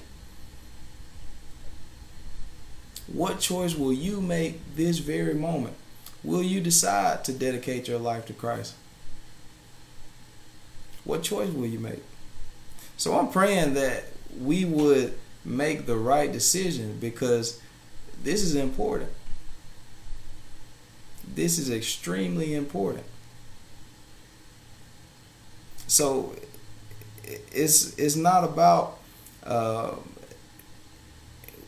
[3.07, 5.77] What choice will you make this very moment?
[6.27, 8.75] will you decide to dedicate your life to Christ?
[11.05, 12.03] What choice will you make?
[12.97, 14.07] So I'm praying that
[14.39, 17.61] we would make the right decision because
[18.23, 19.11] this is important.
[21.33, 23.05] This is extremely important.
[25.87, 26.35] So
[27.27, 28.99] it's it's not about
[29.45, 29.95] uh,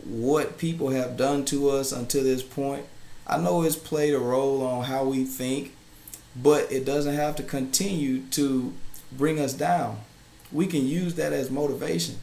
[0.05, 2.87] what people have done to us until this point.
[3.27, 5.75] I know it's played a role on how we think,
[6.35, 8.73] but it doesn't have to continue to
[9.13, 9.99] bring us down.
[10.51, 12.17] We can use that as motivation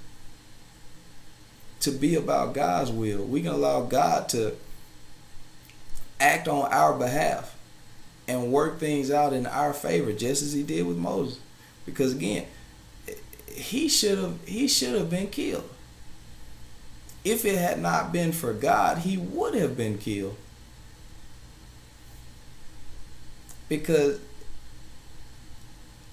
[1.82, 3.24] to be about God's will.
[3.24, 4.56] We can allow God to
[6.20, 7.56] act on our behalf
[8.28, 11.40] and work things out in our favor, just as He did with Moses.
[11.86, 12.48] Because again,
[13.56, 15.70] he should have he should have been killed.
[17.24, 20.38] If it had not been for God, he would have been killed.
[23.68, 24.20] Because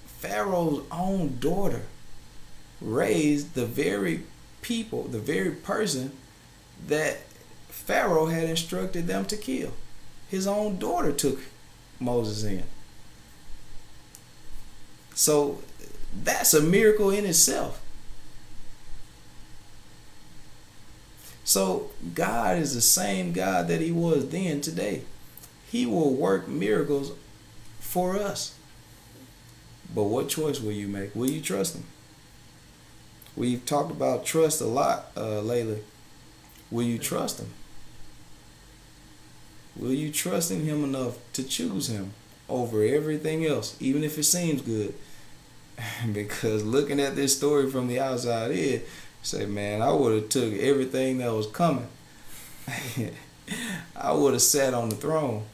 [0.07, 1.83] Pharaoh's own daughter
[2.81, 4.23] raised the very
[4.61, 6.13] people, the very person
[6.87, 7.19] that
[7.69, 9.73] Pharaoh had instructed them to kill.
[10.29, 11.39] His own daughter took
[11.99, 12.63] Moses in.
[15.13, 15.59] So
[16.23, 17.81] that's a miracle in itself.
[21.43, 25.03] So God is the same God that He was then today.
[25.69, 27.13] He will work miracles
[27.79, 28.55] for us.
[29.93, 31.15] But what choice will you make?
[31.15, 31.83] Will you trust Him?
[33.35, 35.83] We've talked about trust a lot uh, lately.
[36.71, 37.49] Will you trust Him?
[39.75, 42.13] Will you trust in Him enough to choose Him
[42.47, 44.93] over everything else, even if it seems good?
[46.13, 48.81] because looking at this story from the outside in,
[49.21, 51.87] say, man, I would have took everything that was coming.
[53.95, 55.45] I would have sat on the throne.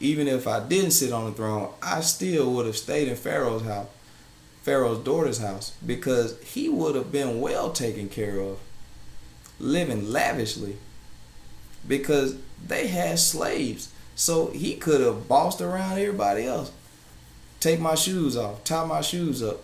[0.00, 3.62] Even if I didn't sit on the throne, I still would have stayed in Pharaoh's
[3.62, 3.86] house,
[4.62, 8.58] Pharaoh's daughter's house, because he would have been well taken care of,
[9.58, 10.76] living lavishly,
[11.86, 13.90] because they had slaves.
[14.16, 16.70] So he could have bossed around everybody else
[17.64, 19.60] take my shoes off, tie my shoes up.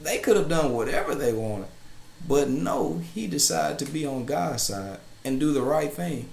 [0.00, 1.66] They could have done whatever they wanted.
[2.26, 6.28] But no, he decided to be on God's side and do the right thing.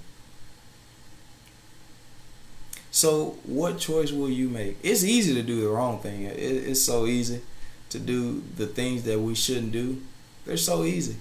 [2.92, 4.78] So, what choice will you make?
[4.84, 6.22] It's easy to do the wrong thing.
[6.22, 7.42] It's so easy
[7.90, 10.00] to do the things that we shouldn't do.
[10.44, 11.16] They're so easy.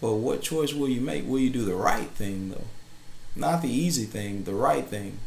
[0.00, 1.26] But what choice will you make?
[1.26, 2.68] Will you do the right thing, though?
[3.34, 5.18] Not the easy thing, the right thing.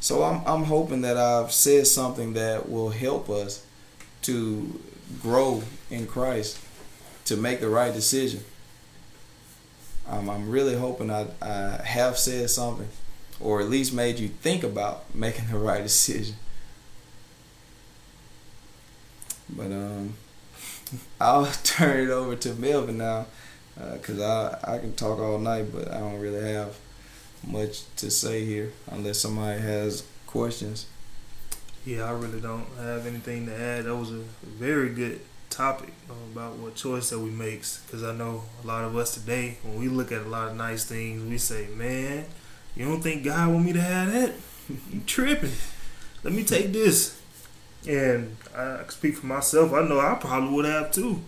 [0.00, 3.64] So I'm I'm hoping that I've said something that will help us
[4.22, 4.80] to
[5.20, 6.58] grow in Christ,
[7.26, 8.42] to make the right decision.
[10.08, 12.88] Um, I'm really hoping I, I have said something,
[13.40, 16.36] or at least made you think about making the right decision.
[19.48, 20.14] But um,
[21.20, 23.26] I'll turn it over to Melvin now,
[23.92, 26.76] because uh, I I can talk all night, but I don't really have
[27.46, 30.86] much to say here unless somebody has questions.
[31.84, 33.84] Yeah, I really don't have anything to add.
[33.84, 35.20] That was a very good
[35.52, 39.12] topic um, about what choice that we makes because I know a lot of us
[39.14, 42.24] today when we look at a lot of nice things we say man
[42.74, 44.32] you don't think God want me to have that
[44.90, 45.52] you tripping
[46.24, 47.20] let me take this
[47.86, 51.20] and I speak for myself I know I probably would have too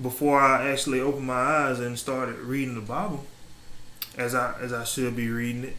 [0.00, 3.24] before I actually opened my eyes and started reading the Bible
[4.16, 5.76] as I as I should be reading it.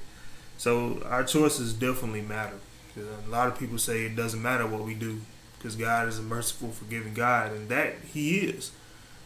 [0.58, 2.58] So our choices definitely matter.
[2.98, 5.22] A lot of people say it doesn't matter what we do
[5.58, 8.72] because God is a merciful, forgiving God, and that He is.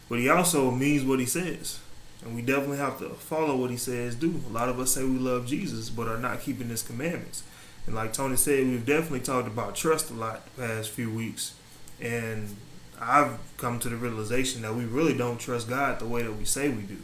[0.08, 1.80] But He also means what He says,
[2.24, 4.14] and we definitely have to follow what He says.
[4.14, 7.42] Do a lot of us say we love Jesus, but are not keeping His commandments.
[7.86, 11.54] And like Tony said, we've definitely talked about trust a lot the past few weeks,
[12.00, 12.56] and
[13.00, 16.44] I've come to the realization that we really don't trust God the way that we
[16.44, 16.98] say we do.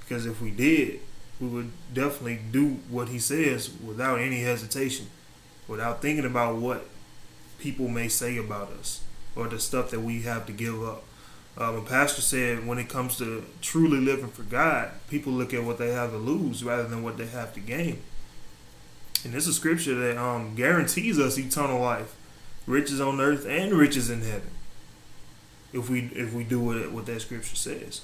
[0.00, 1.00] Because if we did,
[1.40, 5.06] we would definitely do what he says without any hesitation,
[5.66, 6.86] without thinking about what
[7.58, 9.02] people may say about us
[9.34, 11.04] or the stuff that we have to give up.
[11.56, 15.64] Um, a pastor said when it comes to truly living for God, people look at
[15.64, 18.02] what they have to lose rather than what they have to gain.
[19.24, 22.14] And this is scripture that um, guarantees us eternal life,
[22.66, 24.50] riches on earth and riches in heaven.
[25.72, 28.02] If we if we do what what that scripture says,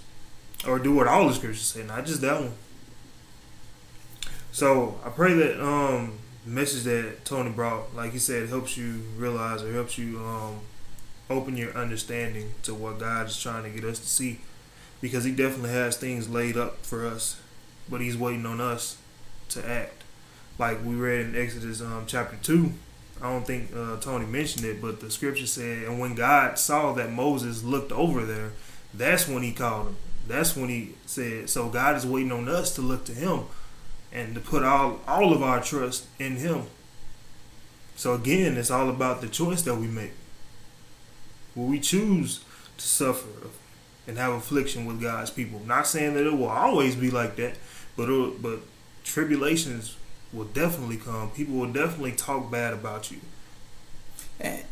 [0.66, 2.52] or do what all the scriptures say, not just that one.
[4.52, 9.62] So I pray that um message that Tony brought, like he said, helps you realize
[9.62, 10.60] or helps you um
[11.30, 14.40] open your understanding to what God is trying to get us to see.
[15.00, 17.40] Because he definitely has things laid up for us.
[17.88, 18.96] But he's waiting on us
[19.50, 20.02] to act.
[20.58, 22.72] Like we read in Exodus um, chapter two.
[23.20, 26.92] I don't think uh, Tony mentioned it, but the scripture said, and when God saw
[26.92, 28.52] that Moses looked over there,
[28.94, 29.96] that's when he called him.
[30.28, 33.46] That's when he said, so God is waiting on us to look to him
[34.12, 36.64] and to put all all of our trust in him.
[37.96, 40.12] So again, it's all about the choice that we make.
[41.54, 42.44] Will we choose
[42.76, 43.48] to suffer
[44.06, 45.60] and have affliction with God's people?
[45.66, 47.56] Not saying that it will always be like that,
[47.96, 48.60] but it, but
[49.02, 49.96] tribulations
[50.32, 51.30] will definitely come.
[51.30, 53.18] People will definitely talk bad about you.
[54.38, 54.62] And,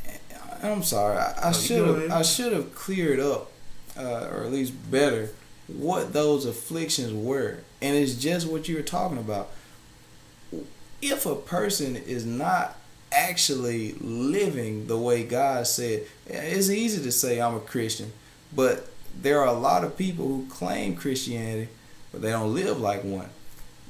[0.63, 1.19] I'm sorry.
[1.19, 3.51] I, should have I oh, should have cleared up,
[3.97, 5.31] uh, or at least better,
[5.69, 9.51] what those afflictions were, and it's just what you were talking about.
[11.03, 12.77] If a person is not
[13.13, 18.13] actually living the way God said, it's easy to say I'm a Christian,
[18.55, 21.69] but there are a lot of people who claim Christianity,
[22.13, 23.31] but they don't live like one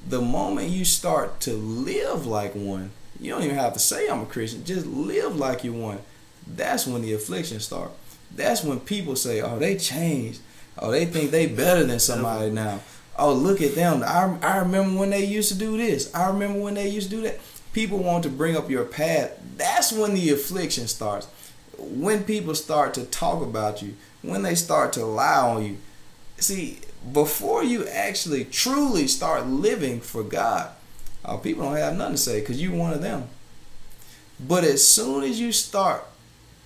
[0.08, 4.22] the moment you start to live like one, you don't even have to say I'm
[4.22, 6.00] a Christian, just live like you want.
[6.46, 7.90] That's when the affliction start.
[8.34, 10.40] That's when people say, "Oh, they changed.
[10.78, 12.80] Oh, they think they better than somebody now.
[13.18, 14.02] Oh, look at them.
[14.02, 16.14] I, I remember when they used to do this.
[16.14, 17.40] I remember when they used to do that."
[17.72, 19.32] People want to bring up your past.
[19.58, 21.28] That's when the affliction starts.
[21.78, 25.76] When people start to talk about you, when they start to lie on you.
[26.38, 26.80] See,
[27.12, 30.70] before you actually truly start living for God,
[31.24, 33.28] uh, people don't have nothing to say because you're one of them.
[34.40, 36.04] But as soon as you start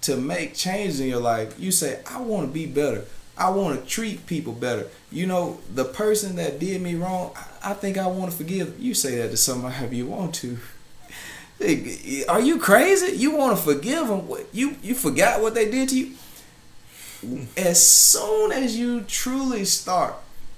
[0.02, 3.04] to make changes in your life, you say, I want to be better.
[3.40, 4.86] I want to treat people better.
[5.10, 7.32] You know, the person that did me wrong,
[7.64, 8.78] I think I want to forgive.
[8.78, 10.58] You say that to somebody you want to.
[12.28, 13.16] Are you crazy?
[13.16, 14.28] You want to forgive them?
[14.52, 17.46] You you forgot what they did to you?
[17.56, 20.14] As soon as you truly start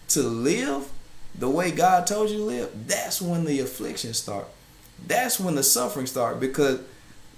[0.09, 0.89] to live
[1.37, 4.47] the way God told you to live, that's when the affliction start.
[5.07, 6.81] That's when the suffering start because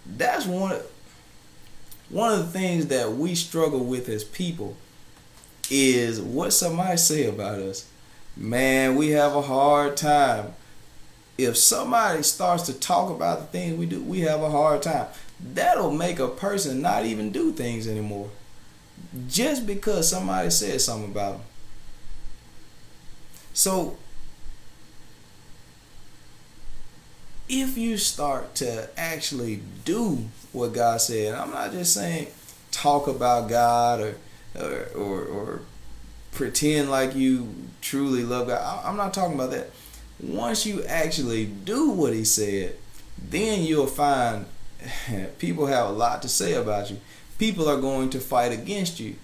[0.07, 0.79] that's one
[2.09, 4.77] one of the things that we struggle with as people
[5.71, 7.89] is what somebody say about us.
[8.37, 10.55] Man, we have a hard time.
[11.37, 15.07] If somebody starts to talk about the things we do, we have a hard time.
[15.41, 18.31] That'll make a person not even do things anymore.
[19.29, 21.43] Just because somebody said something about them.
[23.53, 23.97] So
[27.49, 32.29] if you start to actually do what God said, I'm not just saying
[32.71, 34.17] talk about God or
[34.59, 35.61] or or,
[36.33, 38.85] pretend like you truly love God.
[38.85, 39.71] I'm not talking about that.
[40.21, 42.77] Once you actually do what He said,
[43.17, 44.47] then you'll find
[45.39, 47.01] people have a lot to say about you.
[47.39, 49.15] People are going to fight against you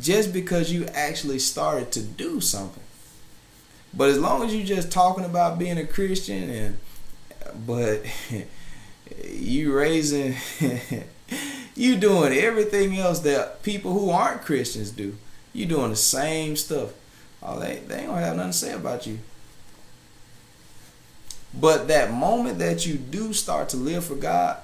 [0.00, 2.82] just because you actually started to do something.
[3.92, 6.78] But as long as you're just talking about being a Christian and
[7.66, 8.02] but
[9.28, 10.36] you raising
[11.80, 15.16] you doing everything else that people who aren't Christians do.
[15.52, 16.92] You doing the same stuff.
[17.42, 19.18] Oh, they, they gonna have nothing to say about you.
[21.52, 24.58] But that moment that you do start to live for God,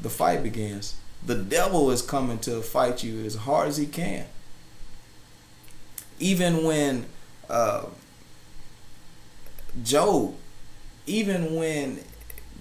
[0.00, 0.96] the fight begins.
[1.24, 4.26] The devil is coming to fight you as hard as he can
[6.18, 7.06] even when
[7.48, 7.84] uh,
[9.82, 10.34] Job,
[11.06, 12.00] even when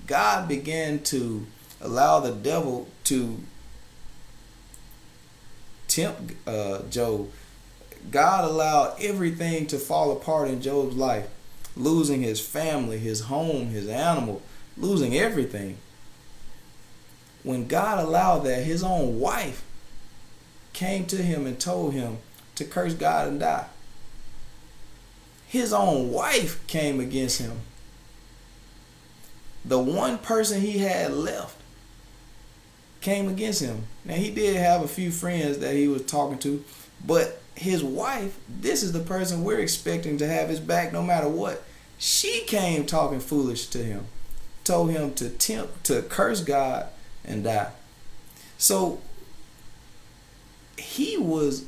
[0.07, 1.45] God began to
[1.81, 3.39] allow the devil to
[5.95, 7.29] tempt uh, Job,
[8.11, 11.27] God allowed everything to fall apart in Job's life,
[11.75, 14.41] losing his family, his home, his animal,
[14.77, 15.77] losing everything.
[17.43, 19.63] When God allowed that, his own wife
[20.73, 22.17] came to him and told him,
[22.55, 23.67] to curse God and die.
[25.47, 27.61] His own wife came against him.
[29.63, 31.57] The one person he had left
[33.05, 33.83] came against him.
[34.03, 36.65] Now he did have a few friends that he was talking to,
[37.05, 41.29] but his wife, this is the person we're expecting to have his back no matter
[41.29, 41.63] what.
[41.99, 44.07] She came talking foolish to him,
[44.63, 46.87] told him to tempt to curse God
[47.23, 47.73] and die.
[48.57, 48.99] So
[50.75, 51.63] he was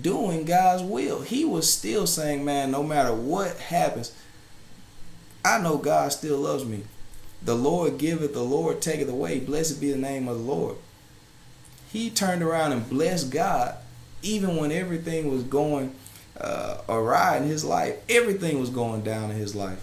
[0.00, 1.22] doing God's will.
[1.22, 4.12] He was still saying, man, no matter what happens,
[5.44, 6.84] I know God still loves me.
[7.46, 9.40] The Lord giveth, the Lord taketh away.
[9.40, 10.76] Blessed be the name of the Lord.
[11.90, 13.76] He turned around and blessed God
[14.22, 15.94] even when everything was going
[16.38, 17.96] uh, awry in his life.
[18.08, 19.82] Everything was going down in his life.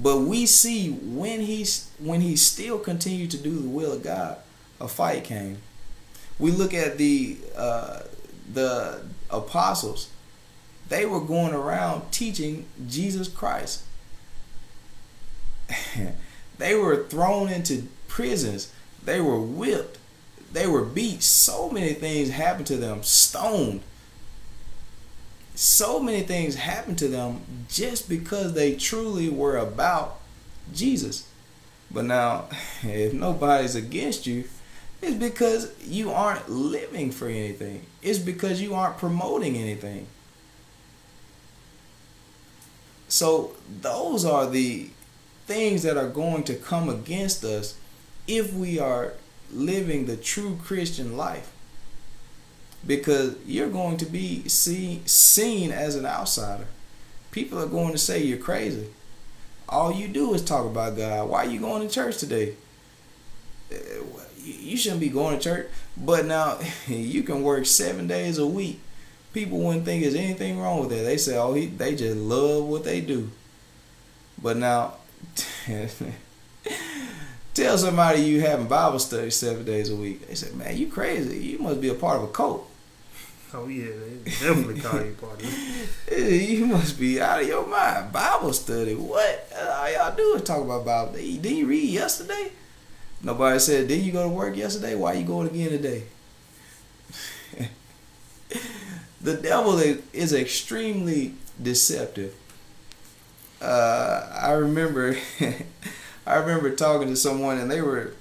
[0.00, 1.66] But we see when he
[1.98, 4.36] when he still continued to do the will of God,
[4.78, 5.58] a fight came
[6.38, 8.00] we look at the uh,
[8.52, 10.08] the apostles.
[10.88, 13.82] They were going around teaching Jesus Christ.
[16.58, 18.72] they were thrown into prisons.
[19.04, 19.98] They were whipped.
[20.52, 21.22] They were beat.
[21.22, 23.02] So many things happened to them.
[23.02, 23.82] Stoned.
[25.54, 30.20] So many things happened to them just because they truly were about
[30.72, 31.28] Jesus.
[31.90, 32.48] But now,
[32.82, 34.44] if nobody's against you,
[35.00, 37.86] it's because you aren't living for anything.
[38.02, 40.06] It's because you aren't promoting anything.
[43.08, 44.90] So, those are the
[45.48, 47.76] things that are going to come against us
[48.28, 49.14] if we are
[49.52, 51.50] living the true Christian life.
[52.86, 56.66] Because you're going to be see, seen as an outsider.
[57.32, 58.88] People are going to say you're crazy.
[59.68, 61.28] All you do is talk about God.
[61.28, 62.54] Why are you going to church today?
[63.72, 63.76] Uh,
[64.44, 65.68] you shouldn't be going to church.
[65.96, 68.80] But now you can work seven days a week.
[69.32, 71.02] People wouldn't think there's anything wrong with that.
[71.02, 73.30] They say, oh, he, they just love what they do.
[74.40, 74.94] But now,
[77.54, 80.26] tell somebody you having Bible study seven days a week.
[80.26, 81.38] They say, man, you crazy.
[81.38, 82.68] You must be a part of a cult.
[83.54, 85.46] Oh yeah, they definitely call you part of
[86.08, 86.48] it.
[86.48, 88.12] You must be out of your mind.
[88.12, 88.94] Bible study.
[88.94, 89.50] What?
[89.58, 91.12] All y'all do is talk about Bible.
[91.12, 92.52] Didn't you read yesterday?
[93.22, 94.94] Nobody said, didn't you go to work yesterday?
[94.94, 96.04] Why you going again today?
[99.20, 99.78] the devil
[100.12, 102.34] is extremely deceptive.
[103.60, 105.16] Uh, I remember,
[106.26, 108.12] I remember talking to someone and they were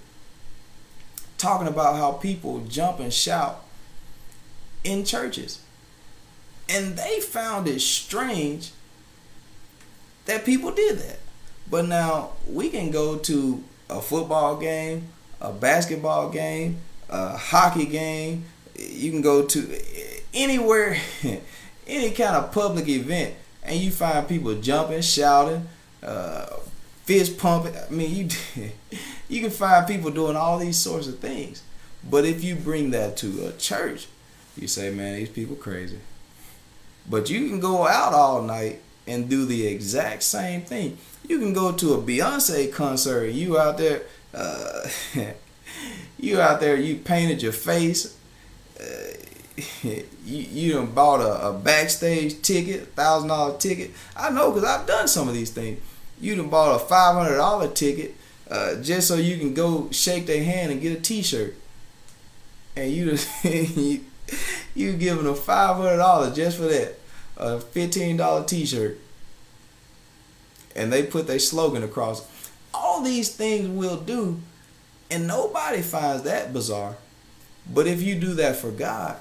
[1.38, 3.64] talking about how people jump and shout
[4.84, 5.60] in churches.
[6.70, 8.72] And they found it strange
[10.26, 11.20] that people did that.
[11.70, 15.10] But now we can go to a football game,
[15.42, 16.80] a basketball game,
[17.10, 18.46] a hockey game.
[18.78, 19.80] You can go to
[20.34, 20.98] anywhere,
[21.88, 23.34] any kind of public event,
[23.68, 25.68] and you find people jumping, shouting,
[26.02, 26.48] uh,
[27.04, 27.76] fist pumping.
[27.76, 28.70] I mean, you
[29.30, 31.64] you can find people doing all these sorts of things.
[32.10, 34.08] But if you bring that to a church,
[34.56, 36.00] you say, man, these people crazy.
[37.10, 40.98] But you can go out all night and do the exact same thing.
[41.28, 43.28] You can go to a Beyonce concert.
[43.28, 44.04] You out there,
[44.34, 44.88] uh,
[46.20, 46.76] you out there.
[46.76, 48.18] You painted your face.
[48.80, 49.14] Uh,
[49.84, 53.92] you you done bought a, a backstage ticket, thousand dollar ticket.
[54.16, 55.80] I know because I've done some of these things.
[56.20, 58.16] You done bought a five hundred dollar ticket
[58.50, 61.56] uh, just so you can go shake their hand and get a t shirt.
[62.76, 64.02] And you just you,
[64.76, 66.96] you giving them five hundred dollars just for that,
[67.38, 69.00] a fifteen dollar T-shirt,
[70.76, 72.28] and they put their slogan across.
[72.74, 74.40] All these things will do,
[75.10, 76.98] and nobody finds that bizarre.
[77.74, 79.18] But if you do that for God,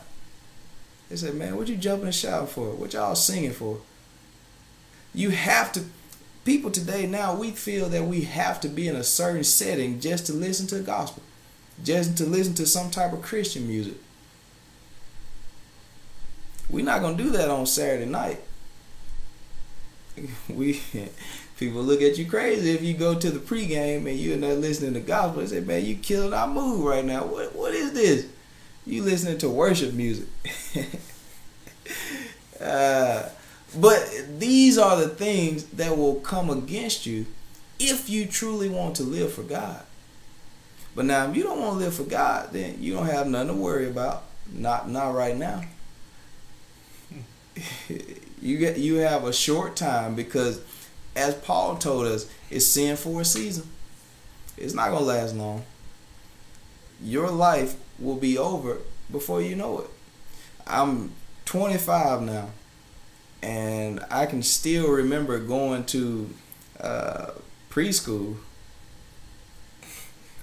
[1.09, 2.71] they said, "Man, what you jumping and shouting for?
[2.71, 3.81] What y'all singing for?"
[5.15, 5.85] You have to.
[6.45, 10.27] People today now we feel that we have to be in a certain setting just
[10.27, 11.23] to listen to the gospel,
[11.83, 13.97] just to listen to some type of Christian music.
[16.69, 18.41] We're not gonna do that on Saturday night.
[20.49, 20.81] We
[21.59, 24.95] people look at you crazy if you go to the pregame and you're not listening
[24.95, 25.41] to gospel.
[25.41, 27.25] They say, "Man, you killing our mood right now.
[27.25, 28.27] What what is this?
[28.87, 30.29] You listening to worship music?"
[32.61, 33.29] uh,
[33.79, 37.27] but these are the things that will come against you
[37.79, 39.83] if you truly want to live for God.
[40.95, 43.49] But now, if you don't want to live for God, then you don't have nothing
[43.49, 44.23] to worry about.
[44.53, 45.63] Not not right now
[48.41, 50.61] you get you have a short time because
[51.15, 53.69] as Paul told us, it's sin for a season.
[54.57, 55.65] It's not gonna last long.
[57.03, 58.79] Your life will be over
[59.11, 59.91] before you know it.
[60.67, 61.13] I'm
[61.45, 62.49] 25 now,
[63.43, 66.31] and I can still remember going to
[66.81, 67.31] uh,
[67.71, 68.37] preschool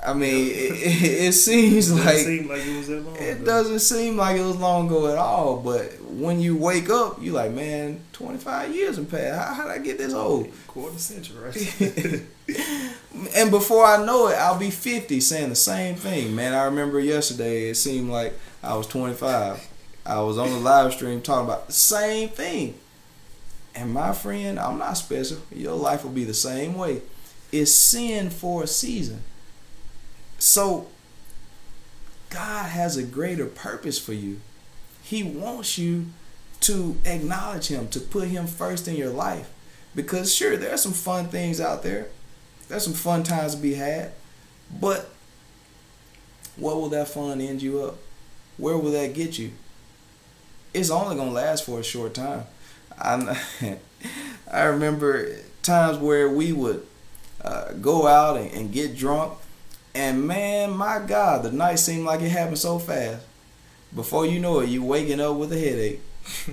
[0.05, 3.15] I mean, it, it, it seems it like, seem like it was that long.
[3.15, 5.57] it doesn't seem like it was long ago at all.
[5.57, 9.39] But when you wake up, you like, man, twenty five years and passed.
[9.39, 10.49] How how did I get this old?
[10.67, 12.23] Quarter century, right?
[13.35, 16.35] and before I know it, I'll be fifty, saying the same thing.
[16.35, 17.69] Man, I remember yesterday.
[17.69, 19.65] It seemed like I was twenty five.
[20.05, 22.75] I was on the live stream talking about the same thing.
[23.75, 25.37] And my friend, I'm not special.
[25.51, 27.01] Your life will be the same way.
[27.51, 29.23] It's sin for a season.
[30.43, 30.87] So,
[32.29, 34.41] God has a greater purpose for you.
[35.01, 36.07] He wants you
[36.59, 39.49] to acknowledge Him, to put Him first in your life.
[39.95, 42.07] Because, sure, there are some fun things out there,
[42.67, 44.11] there's some fun times to be had,
[44.69, 45.11] but
[46.57, 47.95] what will that fun end you up?
[48.57, 49.51] Where will that get you?
[50.73, 52.43] It's only going to last for a short time.
[52.99, 53.41] I
[54.51, 56.85] I remember times where we would
[57.41, 59.37] uh, go out and, and get drunk,
[59.95, 63.25] and man, my God, the night seemed like it happened so fast.
[63.93, 66.01] Before you know it, you waking up with a headache.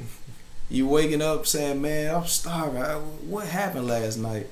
[0.70, 2.82] you waking up saying, "Man, I'm starving.
[3.30, 4.47] What happened last night?"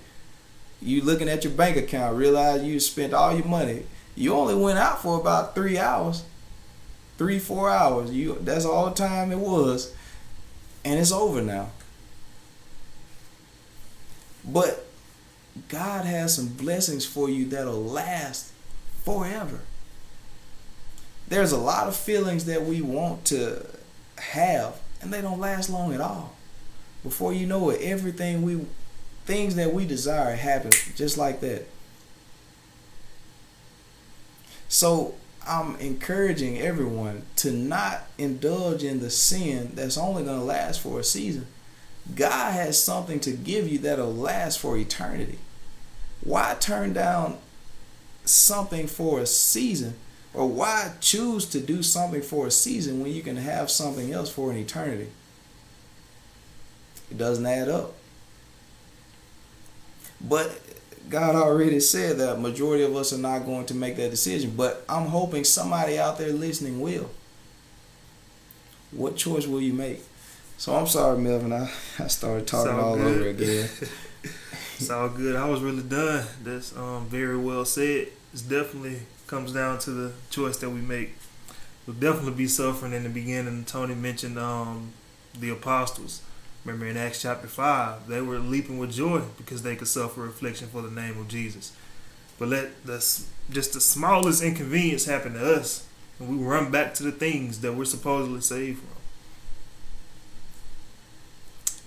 [0.80, 3.84] You looking at your bank account, realize you spent all your money.
[4.14, 6.24] You only went out for about three hours,
[7.18, 8.10] three four hours.
[8.10, 9.92] You that's all the time it was,
[10.84, 11.70] and it's over now.
[14.44, 14.86] But
[15.68, 18.52] God has some blessings for you that'll last
[19.08, 19.60] forever.
[21.28, 23.64] There's a lot of feelings that we want to
[24.18, 26.36] have, and they don't last long at all.
[27.02, 28.66] Before you know it, everything we
[29.24, 31.66] things that we desire happen just like that.
[34.68, 35.14] So
[35.46, 41.00] I'm encouraging everyone to not indulge in the sin that's only going to last for
[41.00, 41.46] a season.
[42.14, 45.38] God has something to give you that'll last for eternity.
[46.22, 47.38] Why turn down
[48.28, 49.94] something for a season?
[50.34, 54.30] Or why choose to do something for a season when you can have something else
[54.30, 55.08] for an eternity?
[57.10, 57.94] It doesn't add up.
[60.20, 60.60] But
[61.08, 64.52] God already said that majority of us are not going to make that decision.
[64.56, 67.10] But I'm hoping somebody out there listening will.
[68.90, 70.02] What choice will you make?
[70.56, 71.52] So I'm sorry, Melvin.
[71.52, 73.68] I, I started talking all, all over again.
[74.76, 75.36] it's all good.
[75.36, 76.26] I was really done.
[76.42, 78.08] That's um, very well said.
[78.34, 81.14] It definitely comes down to the choice that we make.
[81.86, 83.64] We'll definitely be suffering in the beginning.
[83.64, 84.92] Tony mentioned um,
[85.38, 86.22] the apostles.
[86.64, 90.68] Remember in Acts chapter 5, they were leaping with joy because they could suffer affliction
[90.68, 91.72] for the name of Jesus.
[92.38, 92.98] But let the,
[93.50, 95.86] just the smallest inconvenience happen to us,
[96.18, 98.88] and we run back to the things that we're supposedly saved from.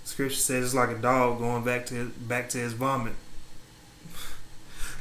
[0.04, 3.14] Scripture says it's like a dog going back to back to his vomit.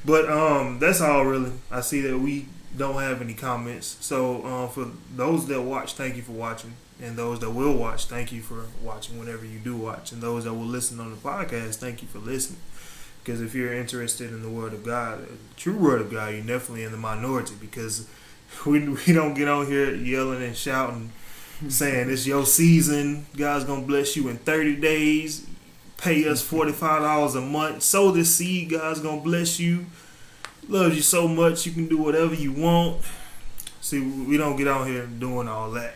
[0.05, 1.53] But um, that's all really.
[1.71, 2.47] I see that we
[2.77, 3.97] don't have any comments.
[4.01, 8.07] So uh, for those that watch, thank you for watching, and those that will watch,
[8.07, 11.17] thank you for watching whenever you do watch, and those that will listen on the
[11.17, 12.61] podcast, thank you for listening.
[13.23, 16.43] Because if you're interested in the Word of God, the true Word of God, you're
[16.43, 18.09] definitely in the minority because
[18.67, 21.13] we we don't get on here yelling and shouting
[21.69, 23.27] saying it's your season.
[23.37, 25.47] God's gonna bless you in 30 days.
[26.01, 27.83] Pay us $45 a month.
[27.83, 28.71] Sow this seed.
[28.71, 29.87] God's gonna bless you.
[30.69, 31.67] Loves you so much.
[31.67, 33.03] You can do whatever you want.
[33.81, 35.95] See, we don't get on here doing all that.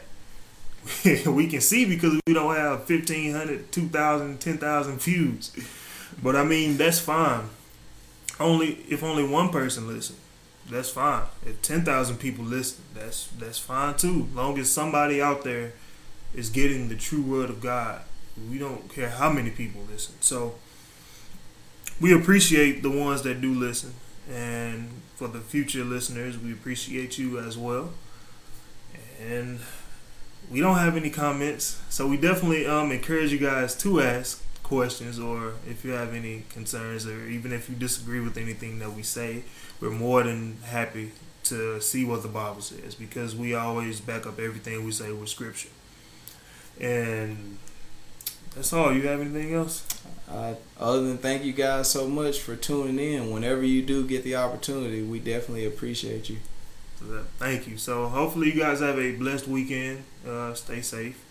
[1.27, 5.53] we can see because we don't have 1,500, 2,000, 10,000 views.
[6.23, 7.49] But I mean, that's fine.
[8.41, 10.19] Only if only one person listens
[10.71, 11.25] that's fine.
[11.45, 14.29] If ten thousand people listen, that's that's fine too.
[14.35, 15.73] Long as somebody out there
[16.35, 18.03] is getting the true word of God,
[18.51, 20.15] we don't care how many people listen.
[20.21, 20.55] So
[22.01, 23.95] we appreciate the ones that do listen,
[24.31, 27.91] and for the future listeners, we appreciate you as well.
[29.21, 29.61] And
[30.51, 35.19] we don't have any comments, so we definitely um encourage you guys to ask questions
[35.19, 39.03] or if you have any concerns or even if you disagree with anything that we
[39.03, 39.43] say
[39.79, 41.13] we're more than happy
[41.43, 45.29] to see what the Bible says because we always back up everything we say with
[45.29, 45.69] Scripture.
[46.81, 47.59] And
[48.55, 48.93] that's all.
[48.93, 49.87] You have anything else?
[50.29, 53.31] Uh, other than thank you guys so much for tuning in.
[53.31, 56.39] Whenever you do get the opportunity, we definitely appreciate you.
[57.39, 57.77] thank you.
[57.77, 60.05] So hopefully you guys have a blessed weekend.
[60.27, 61.23] Uh, stay safe.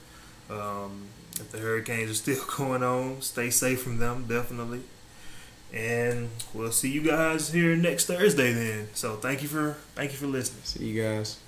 [0.50, 1.08] Um,
[1.40, 4.26] if the hurricanes are still going on, stay safe from them.
[4.28, 4.82] Definitely.
[5.74, 8.90] And we'll see you guys here next Thursday then.
[8.94, 10.62] So thank you for thank you for listening.
[10.64, 11.40] See you guys.